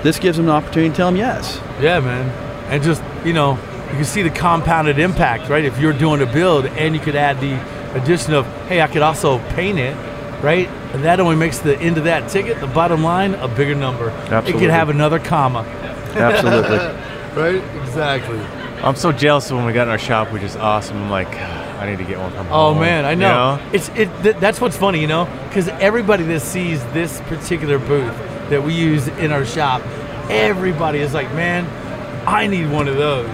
[0.03, 1.61] This gives them an opportunity to tell them yes.
[1.83, 2.31] Yeah, man.
[2.71, 3.59] And just, you know,
[3.91, 5.65] you can see the compounded impact, right?
[5.65, 7.55] If you're doing a build and you could add the
[8.01, 9.95] addition of, hey, I could also paint it,
[10.43, 10.69] right?
[10.95, 14.11] And that only makes the end of that ticket, the bottom line, a bigger number.
[14.47, 15.61] It could have another comma.
[16.15, 17.01] Absolutely.
[17.35, 17.57] Right?
[17.83, 18.39] Exactly.
[18.85, 20.99] I'm so jealous of when we got in our shop, which is awesome.
[21.03, 22.81] I'm like, ah, I need to get one from Oh home.
[22.81, 23.61] man, I you know.
[23.73, 24.09] It's it.
[24.23, 28.17] Th- that's what's funny, you know, because everybody that sees this particular booth
[28.51, 29.83] that we use in our shop,
[30.31, 31.67] everybody is like, man,
[32.25, 33.27] I need one of those.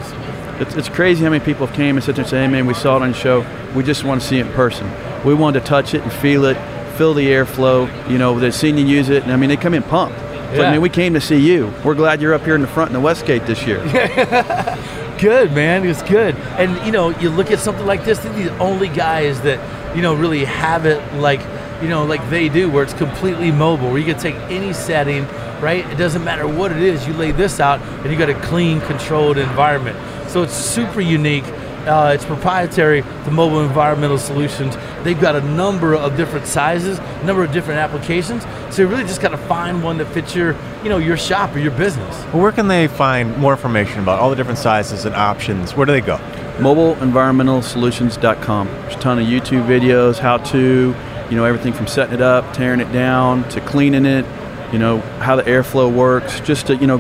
[0.61, 2.67] It's, it's crazy how many people have came and sit there and say, hey man,
[2.67, 3.47] we saw it on the show.
[3.75, 4.91] We just want to see it in person.
[5.25, 6.57] We wanted to touch it and feel it,
[6.97, 7.89] feel the airflow.
[8.11, 9.23] You know, they've seen you use it.
[9.23, 10.19] And I mean, they come in pumped.
[10.19, 10.71] Like, Yeah.
[10.73, 11.73] man, we came to see you.
[11.85, 13.79] We're glad you're up here in the front in the Westgate this year.
[15.19, 16.35] Good man, it's good.
[16.57, 18.19] And you know, you look at something like this.
[18.21, 19.61] They're the only guys that
[19.95, 21.41] you know really have it like
[21.83, 25.27] you know like they do, where it's completely mobile, where you can take any setting,
[25.61, 25.85] right?
[25.91, 27.07] It doesn't matter what it is.
[27.07, 29.99] You lay this out, and you got a clean, controlled environment.
[30.31, 31.45] So it's super unique.
[31.87, 34.77] Uh, it's proprietary to Mobile Environmental Solutions.
[35.03, 38.45] They've got a number of different sizes, a number of different applications.
[38.71, 41.57] So you really just got to find one that fits your, you know, your shop
[41.57, 42.25] or your business.
[42.27, 45.75] Well, where can they find more information about all the different sizes and options?
[45.75, 46.21] Where do they go?
[46.61, 48.69] mobileenvironmentalsolutions.com.
[48.69, 50.95] There's a ton of YouTube videos, how to,
[51.31, 54.27] you know, everything from setting it up, tearing it down, to cleaning it,
[54.73, 56.99] you know, how the airflow works, just to, you know,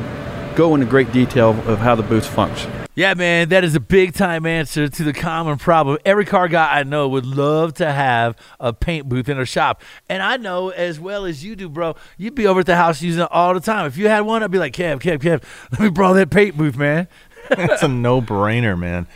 [0.57, 2.80] go into great detail of how the booths function.
[3.01, 5.97] Yeah, man, that is a big time answer to the common problem.
[6.05, 9.81] Every car guy I know would love to have a paint booth in their shop.
[10.11, 13.01] And I know as well as you do, bro, you'd be over at the house
[13.01, 13.87] using it all the time.
[13.87, 16.59] If you had one, I'd be like, Kev, Kev, Kev, let me borrow that paint
[16.59, 17.09] booth, man.
[17.53, 19.07] It's a no brainer, man.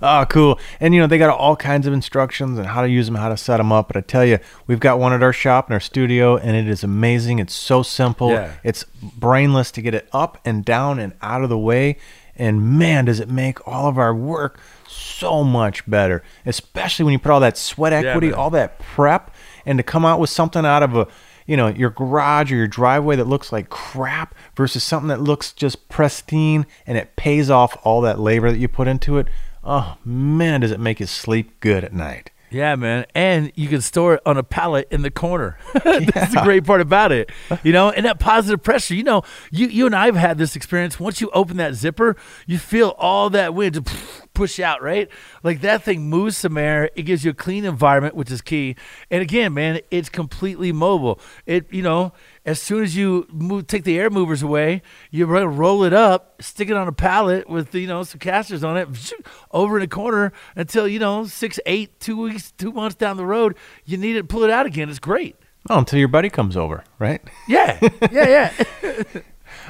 [0.00, 0.60] Oh, cool.
[0.78, 3.28] And, you know, they got all kinds of instructions on how to use them, how
[3.28, 3.88] to set them up.
[3.88, 6.68] But I tell you, we've got one at our shop in our studio, and it
[6.68, 7.40] is amazing.
[7.40, 8.30] It's so simple.
[8.30, 8.52] Yeah.
[8.62, 11.98] It's brainless to get it up and down and out of the way.
[12.42, 17.20] And man, does it make all of our work so much better, especially when you
[17.20, 18.34] put all that sweat equity, man.
[18.34, 19.32] all that prep,
[19.64, 21.06] and to come out with something out of a
[21.46, 25.52] you know your garage or your driveway that looks like crap versus something that looks
[25.52, 29.28] just pristine and it pays off all that labor that you put into it.
[29.62, 32.31] Oh man, does it make you sleep good at night?
[32.52, 33.06] Yeah, man.
[33.14, 35.58] And you can store it on a pallet in the corner.
[35.74, 37.30] That's the great part about it.
[37.62, 40.56] You know, and that positive pressure, you know, you, you and I have had this
[40.56, 41.00] experience.
[41.00, 45.08] Once you open that zipper, you feel all that wind just push out, right?
[45.42, 46.90] Like that thing moves some air.
[46.94, 48.76] It gives you a clean environment, which is key.
[49.10, 51.20] And again, man, it's completely mobile.
[51.46, 52.12] It, you know,
[52.44, 56.68] as soon as you move, take the air movers away, you roll it up, stick
[56.70, 58.88] it on a pallet with you know some casters on it,
[59.52, 63.26] over in a corner until you know six, eight, two weeks, two months down the
[63.26, 64.88] road, you need it, pull it out again.
[64.88, 65.36] It's great.
[65.70, 67.22] Oh, until your buddy comes over, right?
[67.48, 67.78] Yeah,
[68.10, 68.50] yeah,
[68.82, 69.04] yeah.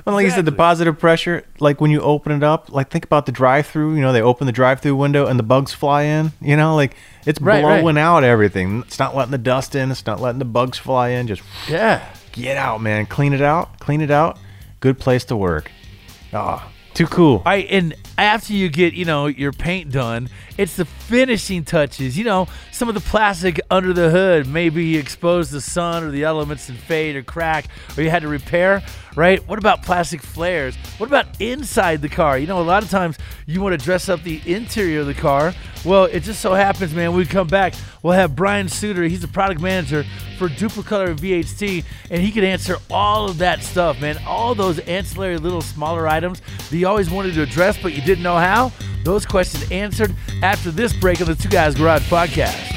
[0.07, 3.05] Well, like you said, the positive pressure, like when you open it up, like think
[3.05, 3.97] about the drive-through.
[3.97, 6.33] You know, they open the drive-through window and the bugs fly in.
[6.41, 6.95] You know, like
[7.27, 7.81] it's Right, right.
[7.81, 8.83] blowing out everything.
[8.87, 9.91] It's not letting the dust in.
[9.91, 11.27] It's not letting the bugs fly in.
[11.27, 12.09] Just yeah.
[12.33, 13.07] Get out, man.
[13.07, 13.79] Clean it out.
[13.79, 14.38] Clean it out.
[14.81, 15.71] Good place to work.
[16.33, 16.62] Oh,
[16.95, 17.42] too cool.
[17.45, 22.16] Right, and after you get, you know, your paint done, it's the finishing touches.
[22.18, 26.05] You know, some of the plastic under the hood may be exposed to the sun
[26.05, 28.83] or the elements and fade or crack, or you had to repair,
[29.16, 29.46] right?
[29.48, 30.77] What about plastic flares?
[30.98, 32.38] What about inside the car?
[32.38, 35.14] You know, a lot of times you want to dress up the interior of the
[35.14, 35.55] car.
[35.85, 39.03] Well, it just so happens, man, we come back, we'll have Brian Suter.
[39.05, 40.05] He's the product manager
[40.38, 44.18] for Duplicolor VHT, and he can answer all of that stuff, man.
[44.27, 48.23] All those ancillary little smaller items that you always wanted to address, but you didn't
[48.23, 48.73] know how.
[49.05, 52.69] Those questions answered after this break of the Two Guys Garage podcast.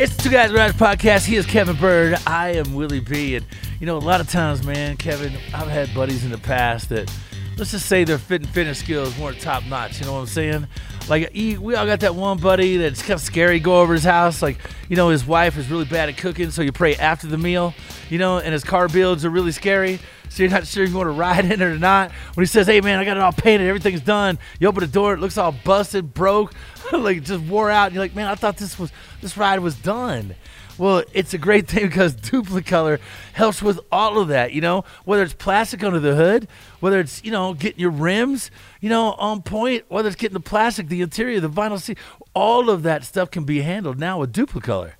[0.00, 1.26] It's the Two Guys Garage podcast.
[1.26, 2.16] He is Kevin Byrd.
[2.24, 3.34] I am Willie B.
[3.34, 3.44] And,
[3.80, 7.12] you know, a lot of times, man, Kevin, I've had buddies in the past that,
[7.56, 9.98] let's just say their fit and fitness skills weren't top notch.
[9.98, 10.68] You know what I'm saying?
[11.08, 13.60] Like, we all got that one buddy that's kind of scary.
[13.60, 14.42] Go over his house.
[14.42, 17.38] Like, you know, his wife is really bad at cooking, so you pray after the
[17.38, 17.74] meal,
[18.10, 19.98] you know, and his car builds are really scary.
[20.28, 22.12] So you're not sure if you want to ride in it or not.
[22.34, 24.86] When he says, "Hey man, I got it all painted, everything's done," you open the
[24.86, 26.52] door, it looks all busted, broke,
[26.92, 27.86] like just wore out.
[27.86, 28.92] And you're like, "Man, I thought this was
[29.22, 30.34] this ride was done."
[30.78, 33.00] Well, it's a great thing because Duplicolor
[33.32, 34.52] helps with all of that.
[34.52, 36.48] You know, whether it's plastic under the hood,
[36.80, 40.40] whether it's you know getting your rims, you know, on point, whether it's getting the
[40.40, 41.98] plastic, the interior, the vinyl seat,
[42.32, 44.92] all of that stuff can be handled now with Duplicolor.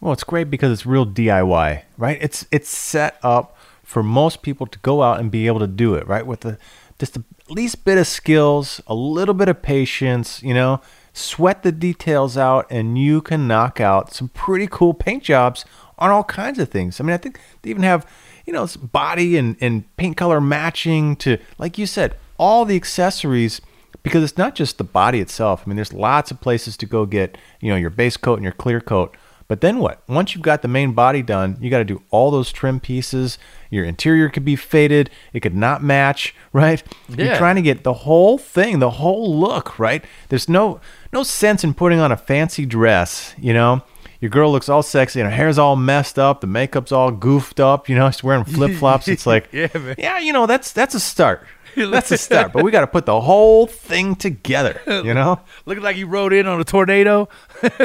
[0.00, 2.18] Well, it's great because it's real DIY, right?
[2.20, 5.94] It's it's set up for most people to go out and be able to do
[5.94, 6.26] it, right?
[6.26, 6.58] With the
[6.98, 10.80] just the least bit of skills, a little bit of patience, you know,
[11.12, 15.64] sweat the details out, and you can knock out some pretty cool paint jobs
[15.98, 17.00] on all kinds of things.
[17.00, 18.06] I mean, I think they even have,
[18.46, 23.60] you know, body and, and paint color matching to, like you said, all the accessories
[24.02, 25.62] because it's not just the body itself.
[25.64, 28.44] I mean, there's lots of places to go get, you know, your base coat and
[28.44, 29.14] your clear coat.
[29.50, 30.00] But then what?
[30.08, 33.36] Once you've got the main body done, you got to do all those trim pieces.
[33.68, 35.10] Your interior could be faded.
[35.32, 36.80] It could not match, right?
[37.08, 40.04] You're trying to get the whole thing, the whole look, right?
[40.28, 40.80] There's no
[41.12, 43.82] no sense in putting on a fancy dress, you know?
[44.20, 47.58] Your girl looks all sexy and her hair's all messed up, the makeup's all goofed
[47.58, 49.08] up, you know, she's wearing flip-flops.
[49.08, 49.96] It's like, Yeah, man.
[49.98, 51.44] yeah, you know, that's that's a start.
[51.90, 55.40] That's a start, but we got to put the whole thing together, you know?
[55.66, 57.28] Looking like you rode in on a tornado.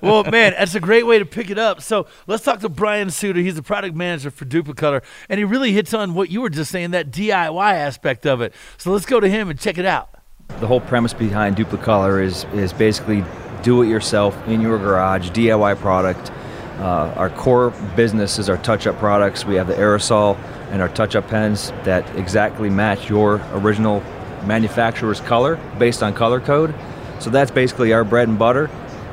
[0.00, 1.82] well, man, that's a great way to pick it up.
[1.82, 3.40] So let's talk to Brian Suter.
[3.40, 6.70] He's the product manager for Duplicolor, and he really hits on what you were just
[6.70, 8.54] saying, that DIY aspect of it.
[8.76, 10.10] So let's go to him and check it out.
[10.60, 13.24] The whole premise behind Duplicolor is is basically
[13.62, 16.30] do it yourself in your garage, DIY product.
[16.78, 19.44] Uh, our core business is our touch-up products.
[19.44, 20.36] We have the aerosol
[20.74, 24.00] and our touch-up pens that exactly match your original
[24.44, 26.74] manufacturer's color based on color code.
[27.20, 28.68] So that's basically our bread and butter.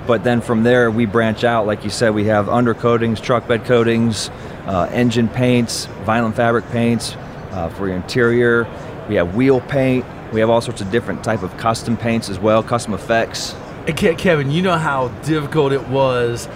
[0.08, 1.68] But then from there, we branch out.
[1.68, 4.32] Like you said, we have undercoatings, truck bed coatings,
[4.66, 7.16] uh, engine paints, vinyl and fabric paints
[7.52, 8.68] uh, for your interior.
[9.08, 10.04] We have wheel paint.
[10.34, 13.54] We have all sorts of different type of custom paints as well, custom effects.
[13.96, 16.48] Kevin, you know how difficult it was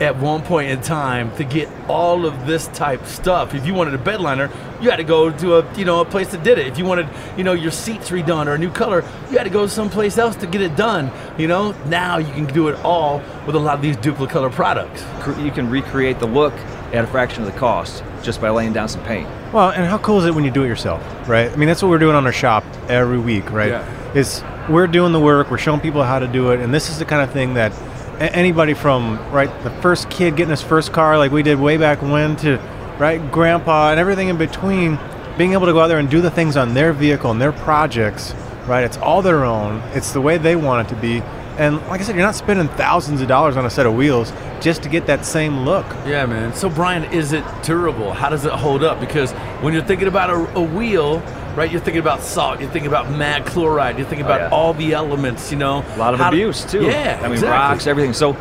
[0.00, 3.54] at one point in time to get all of this type stuff.
[3.54, 6.28] If you wanted a bedliner, you had to go to a you know a place
[6.28, 6.66] that did it.
[6.66, 9.50] If you wanted you know your seats redone or a new color, you had to
[9.50, 11.10] go someplace else to get it done.
[11.36, 15.02] You know now you can do it all with a lot of these Duplicolor products.
[15.40, 16.54] You can recreate the look
[16.92, 19.28] at a fraction of the cost just by laying down some paint.
[19.52, 21.50] Well, and how cool is it when you do it yourself, right?
[21.50, 23.70] I mean, that's what we're doing on our shop every week, right?
[23.70, 24.12] Yeah.
[24.14, 26.98] Is we're doing the work, we're showing people how to do it, and this is
[26.98, 27.87] the kind of thing that a-
[28.20, 32.02] anybody from right the first kid getting his first car, like we did way back
[32.02, 32.58] when, to
[32.98, 34.98] right grandpa and everything in between,
[35.36, 37.52] being able to go out there and do the things on their vehicle and their
[37.52, 38.34] projects,
[38.66, 38.84] right?
[38.84, 39.80] It's all their own.
[39.94, 41.22] It's the way they want it to be.
[41.58, 44.32] And like I said, you're not spending thousands of dollars on a set of wheels
[44.60, 45.86] just to get that same look.
[46.06, 46.54] Yeah, man.
[46.54, 48.12] So, Brian, is it durable?
[48.12, 49.00] How does it hold up?
[49.00, 51.20] Because when you're thinking about a, a wheel,
[51.58, 54.56] right, you're thinking about salt, you're thinking about mag chloride, you're thinking about yeah.
[54.56, 55.84] all the elements, you know.
[55.94, 56.84] A lot of abuse too.
[56.84, 57.50] Yeah, I mean exactly.
[57.50, 58.12] rocks, everything.
[58.12, 58.36] So.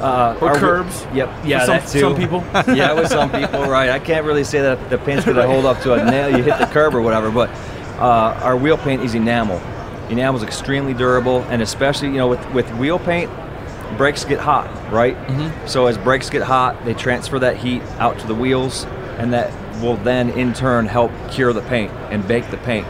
[0.00, 1.06] Uh, Or curbs.
[1.12, 1.44] Yep.
[1.44, 2.00] Yeah, some- that too.
[2.00, 2.42] some people.
[2.74, 3.90] yeah, with some people, right?
[3.90, 6.30] I can't really say that the paint's going to hold up to a nail.
[6.34, 7.50] You hit the curb or whatever, but
[7.98, 9.60] uh, our wheel paint is enamel.
[10.08, 13.30] Enamel is extremely durable, and especially you know with with wheel paint,
[13.98, 15.16] brakes get hot, right?
[15.26, 15.66] Mm-hmm.
[15.66, 18.86] So as brakes get hot, they transfer that heat out to the wheels,
[19.20, 19.52] and that
[19.82, 22.86] will then in turn help cure the paint and bake the paint.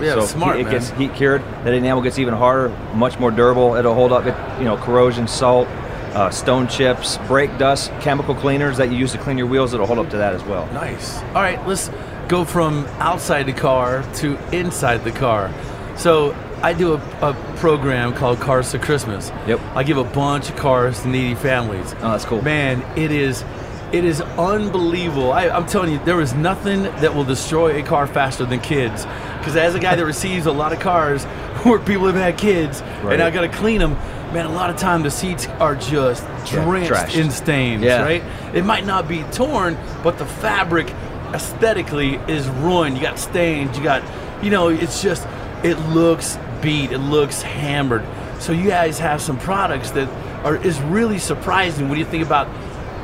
[0.00, 0.72] Yeah, so smart, it man.
[0.72, 1.42] gets heat cured.
[1.64, 3.74] That enamel gets even harder, much more durable.
[3.74, 4.24] It'll hold up,
[4.58, 5.66] you know, corrosion, salt,
[6.14, 9.74] uh, stone chips, brake dust, chemical cleaners that you use to clean your wheels.
[9.74, 10.66] It'll hold up to that as well.
[10.72, 11.18] Nice.
[11.18, 11.90] All right, let's
[12.28, 15.52] go from outside the car to inside the car.
[15.96, 19.30] So I do a, a program called Cars to Christmas.
[19.46, 19.60] Yep.
[19.74, 21.94] I give a bunch of cars to needy families.
[21.98, 22.42] Oh, that's cool.
[22.42, 23.44] Man, it is
[23.92, 25.32] it is unbelievable.
[25.32, 29.06] I, I'm telling you, there is nothing that will destroy a car faster than kids.
[29.38, 31.24] Because as a guy that receives a lot of cars
[31.64, 33.14] where people have had kids Right.
[33.14, 33.92] and I got to clean them,
[34.32, 37.16] man, a lot of time the seats are just drenched trashed.
[37.16, 38.02] in stains, Yeah.
[38.02, 38.22] right?
[38.54, 40.90] It might not be torn, but the fabric
[41.34, 42.96] aesthetically is ruined.
[42.96, 44.02] You got stains, you got,
[44.42, 45.26] you know, it's just,
[45.62, 48.04] it looks beat, it looks hammered.
[48.40, 50.08] So you guys have some products that
[50.44, 52.46] are is really surprising when you think about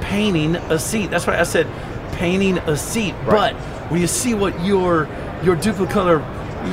[0.09, 1.11] painting a seat.
[1.11, 1.67] That's why I said
[2.13, 3.15] painting a seat.
[3.25, 3.53] Right.
[3.55, 5.09] But when you see what your
[5.43, 6.23] your Duplicolor,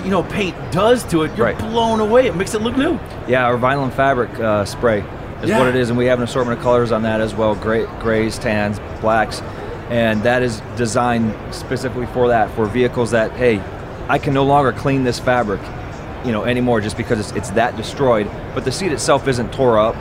[0.06, 1.58] you know, paint does to it, you're Right.
[1.58, 2.28] blown away.
[2.28, 2.98] It makes it look new.
[3.28, 5.04] Yeah, our vinyl and fabric uh, spray
[5.44, 5.60] is Yeah.
[5.60, 7.86] what it is, and we have an assortment of colors on that as well: gray,
[8.00, 9.42] grays, tans, blacks,
[9.90, 13.60] and that is designed specifically for that for vehicles that hey,
[14.08, 15.60] I can no longer clean this fabric,
[16.24, 18.30] you know, anymore just because it's, it's that destroyed.
[18.54, 19.96] But the seat itself isn't tore up;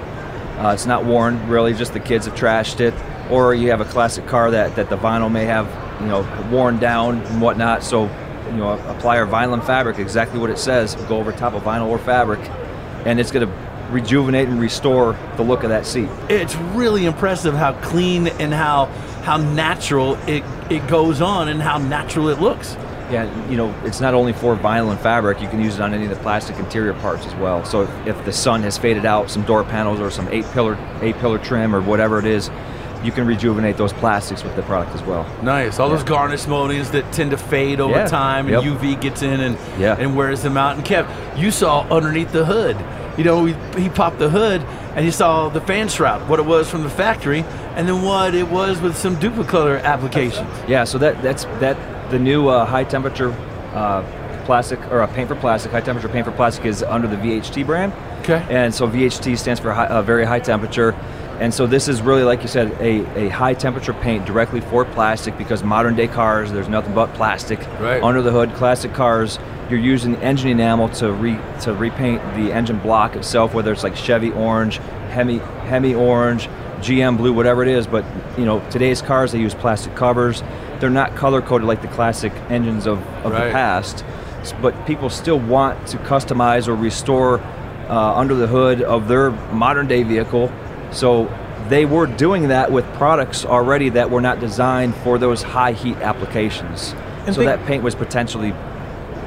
[0.60, 1.74] uh, it's not worn really.
[1.74, 2.94] Just the kids have trashed it,
[3.30, 5.66] or you have a classic car that that the vinyl may have
[6.00, 7.82] you know worn down and whatnot.
[7.82, 8.08] So
[8.50, 10.94] you know, apply our vinyl and fabric, exactly what it says.
[11.08, 12.40] Go over top of vinyl or fabric,
[13.06, 16.08] and it's going to rejuvenate and restore the look of that seat.
[16.28, 18.86] it's really impressive how clean and how
[19.24, 22.76] how natural it it goes on and how natural it looks.
[23.10, 25.40] Yeah, you know, it's not only for vinyl and fabric.
[25.40, 27.64] You can use it on any of the plastic interior parts as well.
[27.64, 31.16] So if, if the sun has faded out some door panels or some A-pillar eight
[31.16, 32.48] pillar trim or whatever it is,
[33.02, 35.26] you can rejuvenate those plastics with the product as well.
[35.42, 35.78] Nice.
[35.78, 38.06] All those garnish moldings that tend to fade over Yeah.
[38.06, 38.74] time and Yep.
[38.80, 39.96] UV gets in and Yeah.
[39.98, 40.76] and wears them out.
[40.76, 42.76] And Kev, you saw underneath the hood.
[43.16, 44.62] You know, we, he popped the hood
[44.96, 47.44] and you saw the fan shroud, what it was from the factory,
[47.76, 50.48] and then what it was with some Duplicolor applications.
[50.68, 51.76] Yeah, so that that's that
[52.10, 53.34] the new uh, high temperature
[53.74, 54.02] uh,
[54.44, 57.64] plastic or uh, paint for plastic, high temperature paint for plastic is under the VHT
[57.64, 57.92] brand.
[58.22, 58.44] Okay.
[58.50, 60.94] And so VHT stands for high, uh, very high temperature.
[61.40, 64.84] And so this is really, like you said, a, a high temperature paint directly for
[64.84, 68.02] plastic because modern day cars, there's nothing but plastic Right.
[68.02, 68.52] under the hood.
[68.54, 69.38] Classic cars,
[69.70, 73.96] you're using engine enamel to re to repaint the engine block itself, whether it's like
[73.96, 74.76] Chevy orange,
[75.12, 76.48] Hemi Hemi orange,
[76.80, 77.86] GM blue, whatever it is.
[77.86, 78.04] But
[78.36, 80.42] you know, today's cars they use plastic covers.
[80.78, 83.46] They're not color coded like the classic engines of, of Right.
[83.46, 84.04] the past.
[84.60, 87.40] But people still want to customize or restore
[87.88, 90.50] uh, under the hood of their modern day vehicle.
[90.90, 91.28] So
[91.68, 95.96] they were doing that with products already that were not designed for those high heat
[95.98, 96.94] applications.
[97.26, 98.54] And so that paint was potentially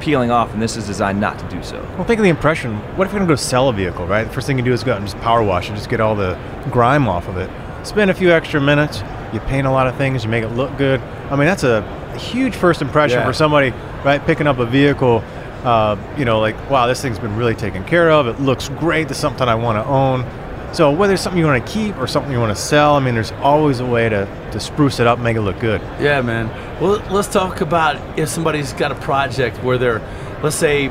[0.00, 1.80] peeling off, and this is designed not to do so.
[1.96, 2.74] Well, think of the impression.
[2.96, 4.24] What if you're gonna go sell a vehicle, right?
[4.24, 6.00] The first thing you do is go out and just power wash and just get
[6.00, 6.38] all the
[6.70, 7.48] grime off of it.
[7.84, 9.02] spend a few extra minutes.
[9.34, 10.24] You paint a lot of things.
[10.24, 11.00] You make it look good.
[11.30, 11.82] I mean, that's a
[12.16, 13.26] huge first impression Yeah.
[13.26, 14.24] for somebody, right?
[14.24, 15.22] Picking up a vehicle,
[15.64, 18.26] uh, you know, like wow, this thing's been really taken care of.
[18.26, 19.08] It looks great.
[19.08, 20.24] This is something I want to own.
[20.74, 23.00] So whether it's something you want to keep or something you want to sell, I
[23.00, 25.80] mean, there's always a way to, to spruce it up, make it look good.
[26.00, 26.48] Yeah, man.
[26.80, 30.00] Well, let's talk about if somebody's got a project where they're,
[30.42, 30.90] let's say,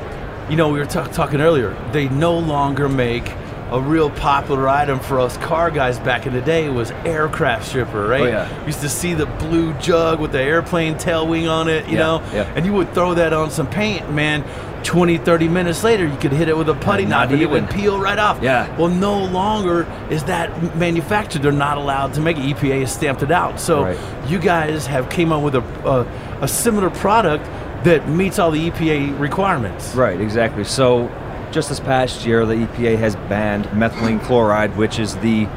[0.50, 3.30] you know, we were ta- talking earlier, they no longer make
[3.72, 8.08] a real popular item for us car guys back in the day was aircraft stripper,
[8.08, 8.22] right?
[8.22, 8.60] Oh, yeah.
[8.62, 11.94] We used to see the blue jug with the airplane tail wing on it, you
[11.94, 12.24] Yeah, know?
[12.34, 12.54] yeah.
[12.56, 14.44] And you would throw that on some paint, man.
[14.84, 17.70] 20, 30 minutes later, you could hit it with a putty knife and it would
[17.70, 18.42] peel right off.
[18.42, 18.76] Yeah.
[18.78, 21.42] Well, no longer is that manufactured.
[21.42, 22.42] They're not allowed to make it.
[22.44, 23.60] EPA has stamped it out.
[23.60, 24.30] So Right.
[24.30, 27.46] you guys have came up with a, a, a similar product
[27.86, 29.94] that meets all the EPA requirements.
[29.96, 30.64] Right, exactly.
[30.64, 31.10] So,
[31.52, 35.48] just this past year, the EPA has banned methylene chloride, which is the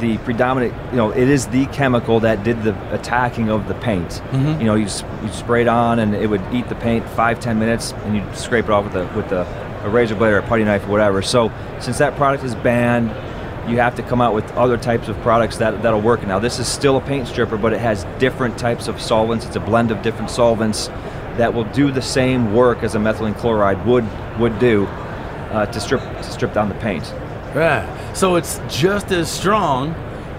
[0.00, 0.74] the predominant.
[0.90, 4.22] You know, it is the chemical that did the attacking of the paint.
[4.60, 4.86] You know, you
[5.22, 8.24] you spray it on, and it would eat the paint five ten minutes, and you
[8.34, 9.46] scrape it off with a with a,
[9.84, 11.22] a razor blade or a putty knife or whatever.
[11.22, 13.10] So, since that product is banned.
[13.68, 16.26] You have to come out with other types of products that, that'll work.
[16.26, 19.44] Now, this is still a paint stripper, but it has different types of solvents.
[19.44, 20.88] It's a blend of different solvents
[21.36, 24.04] that will do the same work as a methylene chloride would
[24.40, 24.86] would do
[25.52, 27.04] uh, to strip to strip down the paint.
[27.54, 28.12] Yeah.
[28.12, 29.94] So it's just as strong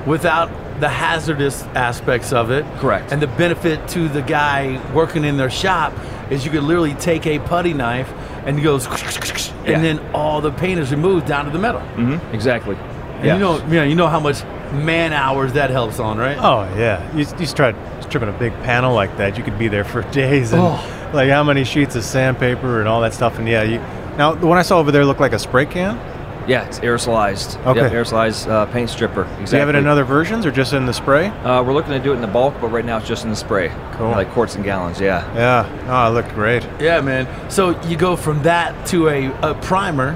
[0.05, 0.49] without
[0.79, 2.65] the hazardous aspects of it.
[2.77, 3.11] Correct.
[3.11, 5.93] And the benefit to the guy working in their shop
[6.31, 8.11] is you could literally take a putty knife
[8.45, 9.79] and it goes and Yeah.
[9.81, 11.81] then all the paint is removed down to the metal.
[11.81, 12.33] Mm-hmm.
[12.33, 12.75] Exactly.
[13.17, 14.43] And you know, you know, you know how much
[14.73, 16.37] man hours that helps on, right?
[16.39, 19.83] Oh yeah, you, you start stripping a big panel like that, you could be there
[19.83, 20.53] for days.
[20.53, 20.97] And Oh.
[21.13, 23.77] Like how many sheets of sandpaper and all that stuff, and yeah, you.
[24.17, 25.99] Now the one I saw over there looked like a spray can.
[26.47, 27.63] Yeah, it's aerosolized.
[27.65, 27.81] Okay.
[27.81, 29.23] Yep, aerosolized uh, paint stripper.
[29.23, 29.45] Exactly.
[29.45, 31.27] Do you have it in other versions or just in the spray?
[31.27, 33.29] Uh, we're looking to do it in the bulk, but right now it's just in
[33.29, 33.69] the spray.
[33.93, 34.11] Cool.
[34.11, 34.99] Like quarts and gallons.
[34.99, 35.31] Yeah.
[35.35, 35.87] Yeah.
[35.87, 36.63] Oh, it looked great.
[36.79, 37.27] Yeah, man.
[37.49, 40.13] So you go from that to a, a primer,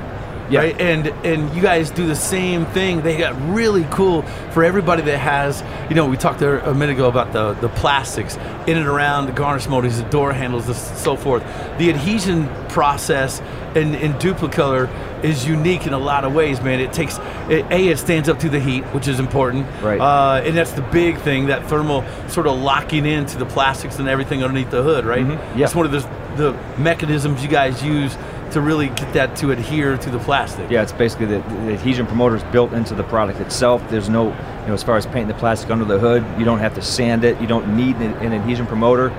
[0.49, 0.59] Yeah.
[0.59, 0.79] right?
[0.79, 3.01] And and you guys do the same thing.
[3.01, 4.21] They got really cool
[4.51, 7.69] for everybody that has, you know, we talked there a minute ago about the the
[7.69, 8.37] plastics
[8.67, 11.43] in and around the garnish moldings, the door handles, the so forth.
[11.77, 13.41] The adhesion process
[13.75, 14.89] in, in Duplicolor
[15.23, 16.79] is unique in a lot of ways, man.
[16.79, 17.17] It takes
[17.49, 19.99] it, a it stands up to the heat, which is important, Right.
[19.99, 24.07] Uh, and that's the big thing that thermal sort of locking into the plastics and
[24.07, 25.25] everything underneath the hood, right?
[25.25, 25.37] Mhm.
[25.37, 25.61] Yeah.
[25.65, 28.17] That's one of the the mechanisms you guys use
[28.55, 30.71] to really get that to adhere to the plastic.
[30.71, 33.83] Yeah, it's basically the, the adhesion promoter is built into the product itself.
[33.89, 36.59] There's no, you know, as far as painting the plastic under the hood, you don't
[36.59, 37.39] have to sand it.
[37.41, 39.09] You don't need an, an adhesion promoter.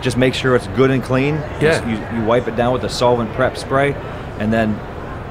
[0.00, 1.34] Just make sure it's good and clean.
[1.60, 1.86] Yeah.
[1.86, 3.92] You, you wipe it down with a solvent prep spray,
[4.38, 4.70] and then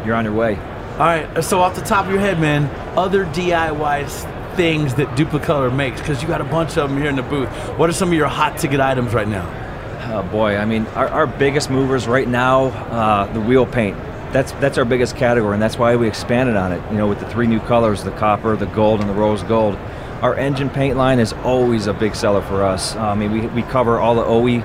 [0.06, 0.58] you're on your way.
[0.58, 1.26] All right.
[1.36, 6.00] Uh, so off the top of your head, man, other DIY things that Duplicolor makes,
[6.02, 7.50] because you got a bunch of them here in the booth.
[7.80, 9.65] What are some of your hot ticket items right now?
[10.08, 13.98] Oh boy, I mean, our, our biggest movers right now, uh, the wheel paint.
[14.32, 16.82] That's that's our biggest category, and that's why we expanded on it.
[16.92, 19.76] You know, with the three new colors, the copper, the gold, and the rose gold.
[20.22, 22.96] Our engine paint line is always a big seller for us.
[22.96, 24.62] Uh, I mean, we, we cover all the OE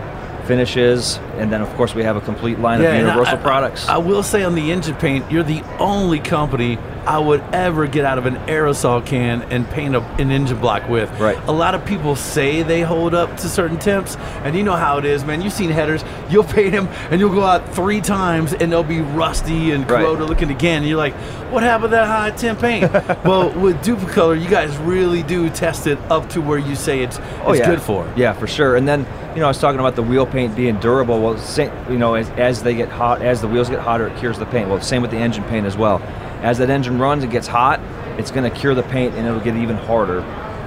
[0.47, 3.89] finishes, and then of course we have a complete line of universal I- products.
[3.89, 6.77] I will say on the engine paint, you're the only company
[7.11, 10.89] I would ever get out of an aerosol can and paint a, an engine block
[10.89, 11.11] with.
[11.19, 11.37] Right.
[11.49, 14.99] A lot of people say they hold up to certain temps, and you know how
[14.99, 15.43] it is, man.
[15.43, 16.05] You've seen headers.
[16.31, 20.05] You'll paint them, and you'll go out three times, and they'll be rusty and Right.
[20.05, 20.83] corroded looking again.
[20.83, 21.15] And you're like,
[21.51, 22.93] what happened to that high temp paint?
[23.25, 27.19] well, with Duplicolor, you guys really do test it up to where you say it's,
[27.45, 27.67] Oh, it's yeah.
[27.67, 28.09] good for.
[28.15, 28.77] Yeah, for sure.
[28.77, 29.01] And then,
[29.35, 31.21] you know, I was talking about the wheel paint being durable.
[31.21, 34.17] Well, same, you know, as, as they get hot, as the wheels get hotter, it
[34.19, 34.69] cures the paint.
[34.71, 36.01] Well, same with the engine paint as well.
[36.43, 37.81] As that engine runs, it gets hot.
[38.19, 40.25] It's going to cure the paint, and it'll get even harder.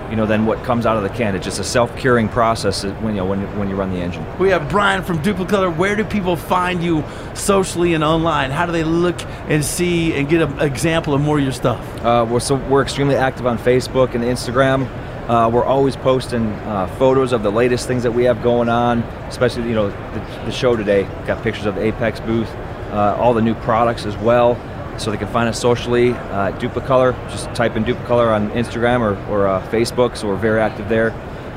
[0.09, 1.33] You know, than what comes out of the can.
[1.33, 4.23] It's just a self-curing process when you know when you, when you run the engine.
[4.37, 5.75] We have Brian from Duplicolor.
[5.75, 7.03] Where do people find you
[7.33, 8.51] socially and online?
[8.51, 11.79] How do they look and see and get an example of more of your stuff?
[12.03, 14.87] Uh, we're so we're extremely active on Facebook and Instagram.
[15.27, 18.99] Uh, we're always posting uh, photos of the latest things that we have going on,
[19.29, 21.03] especially you know the, the show today.
[21.25, 22.49] Got pictures of the AAPEX booth,
[22.91, 24.57] uh, all the new products as well,
[24.97, 26.11] so they can find us socially.
[26.11, 30.17] Uh, Duplicolor, just type in Duplicolor on Instagram or, or uh, Facebook.
[30.17, 31.11] So we're very active there.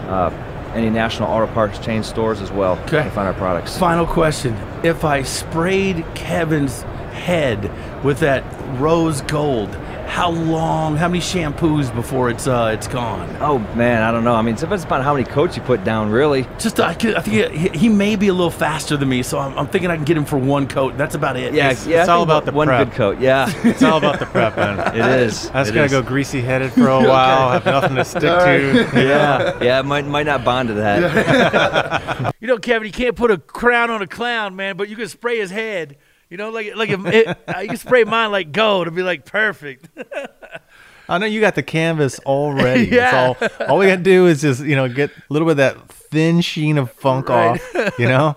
[0.08, 0.30] Uh,
[0.74, 2.78] any national auto parts chain stores as well.
[2.84, 3.02] Okay.
[3.02, 3.78] to find our products.
[3.78, 4.54] Final question.
[4.82, 6.82] If I sprayed Kevin's
[7.12, 7.70] head
[8.04, 8.44] with that
[8.78, 9.70] rose gold
[10.06, 13.28] how long, how many shampoos before it's uh it's gone?
[13.40, 14.34] Oh man, I don't know.
[14.34, 16.46] I mean, it depends upon how many coats you put down, really.
[16.58, 19.38] Just I, could, I think he, he may be a little faster than me, so
[19.38, 20.96] I'm, I'm thinking I can get him for one coat.
[20.96, 21.52] That's about it.
[21.52, 22.00] Yeah, It's- yeah.
[22.00, 22.56] it's all about the prep.
[22.56, 22.88] one prep.
[22.88, 23.20] good coat.
[23.20, 24.78] Yeah, It's all about the prep, man.
[24.96, 25.50] it is.
[25.50, 25.92] I was It gonna is.
[25.92, 28.90] go greasy headed for a while, have nothing to stick to.
[29.00, 29.80] Yeah, yeah.
[29.80, 32.34] It might might not bond to that.
[32.40, 35.08] You know, Kevin, you can't put a crown on a clown, man, but you can
[35.08, 35.96] spray his head.
[36.30, 37.28] You know, like like if it,
[37.62, 39.88] you can spray mine like gold, it'd be like perfect.
[41.08, 42.86] I know you got the canvas already.
[42.88, 43.34] Yeah.
[43.40, 45.56] It's all all we gotta do is just, you know, get a little bit of
[45.58, 47.60] that thin sheen of funk Right.
[47.74, 47.98] off.
[47.98, 48.36] You know?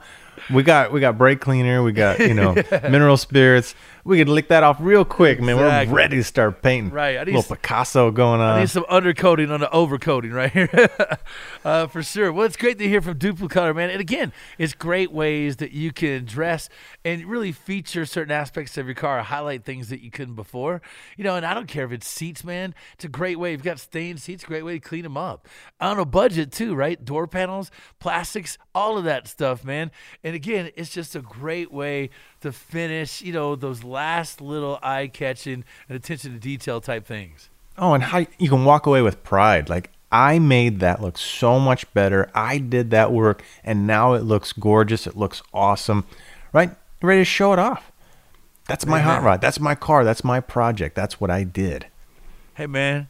[0.51, 3.73] We got we got brake cleaner, we got, you know, mineral spirits.
[4.09, 5.55] We can lick that off real quick, man.
[5.59, 5.91] Exactly.
[5.93, 6.91] We're ready to start painting.
[6.91, 8.57] Right, I need little s- Picasso going on.
[8.57, 10.89] I need some undercoating on the overcoating right here,
[11.63, 12.33] uh, for sure.
[12.33, 13.91] Well, it's great to hear from Duplicolor, man.
[13.91, 16.69] And again, it's great ways that you can dress
[17.05, 20.81] and really feature certain aspects of your car, highlight things that you couldn't before.
[21.15, 22.73] You know, and I don't care if it's seats, man.
[22.95, 23.51] It's a great way.
[23.51, 25.47] You've got stained seats, great way to clean them up.
[25.79, 27.05] On a budget too, right?
[27.05, 29.91] Door panels, plastics, all of that stuff, man.
[30.23, 32.09] And again, it's just a great way
[32.39, 37.49] to finish, you know, those last little eye-catching and attention to detail type things.
[37.77, 39.67] Oh, and how you can walk away with pride.
[39.69, 42.31] Like I made that look so much better.
[42.33, 45.05] I did that work, and now it looks gorgeous.
[45.05, 46.05] It looks awesome,
[46.53, 46.69] right?
[47.01, 47.91] You're ready to show it off.
[48.67, 49.41] That's my hot rod.
[49.41, 50.03] That's my car.
[50.03, 50.95] That's my project.
[50.95, 51.87] That's what I did.
[52.53, 53.07] Hey man,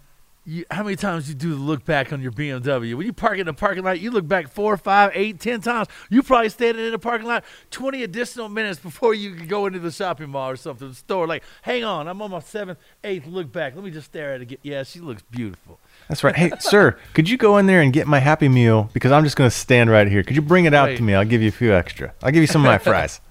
[0.49, 2.95] you, how many times you do the look back on your BMW?
[2.95, 5.87] When you park in the parking lot, you look back four, five, eight, ten times.
[6.09, 9.79] You probably standing in the parking lot twenty additional minutes before you can go into
[9.79, 11.27] the shopping mall or something, the store.
[11.27, 13.75] Like, hang on, I'm on my seventh, eighth look back.
[13.75, 14.57] Let me just stare at it again.
[14.63, 15.79] Yeah, she looks beautiful.
[16.07, 16.35] That's right.
[16.35, 18.89] Hey, sir, could you go in there and get my Happy Meal?
[18.93, 20.23] Because I'm just going to stand right here.
[20.23, 20.97] Could you bring it out Right.
[20.97, 21.13] to me?
[21.13, 22.13] I'll give you a few extra.
[22.23, 23.21] I'll give you some of my fries.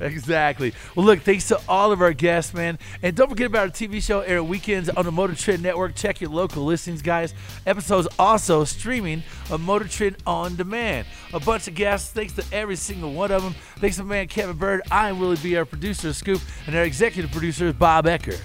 [0.00, 0.74] Exactly.
[0.94, 2.78] Well, look, thanks to all of our guests, man.
[3.02, 5.94] And don't forget about our TV show airing weekends on the Motor Trend Network.
[5.94, 7.34] Check your local listings, guys.
[7.66, 11.06] Episodes also streaming on Motor Trend On Demand.
[11.32, 12.10] A bunch of guests.
[12.10, 13.54] Thanks to every single one of them.
[13.76, 14.82] Thanks to my man Kevin Byrd.
[14.90, 18.38] I'm Willie B, our producer Scoop, and our executive producer is Bob Ecker.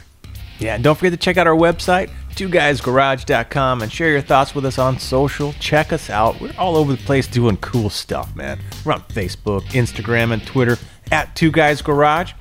[0.62, 4.64] Yeah, and don't forget to check out our website, twoguysgarage.com, and share your thoughts with
[4.64, 5.54] us on social.
[5.54, 6.40] Check us out.
[6.40, 8.60] We're all over the place doing cool stuff, man.
[8.86, 10.78] We're on Facebook, Instagram, and Twitter
[11.12, 12.34] at Two Guys Garage.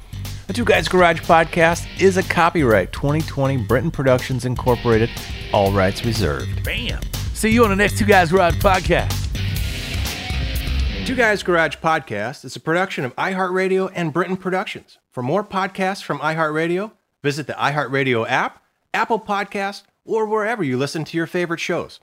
[0.46, 5.10] The Two Guys Garage podcast is a copyright 2020 Britain Productions Incorporated,
[5.52, 6.64] all rights reserved.
[6.64, 7.00] Bam.
[7.34, 9.16] See you on the next Two Guys Garage podcast.
[11.06, 14.98] Two Guys Garage Podcast is a production of iHeartRadio and Britain Productions.
[15.10, 16.92] For more podcasts from iHeartRadio,
[17.22, 18.62] visit the iHeartRadio app,
[18.94, 21.98] Apple Podcast, or wherever you listen to your favorite shows.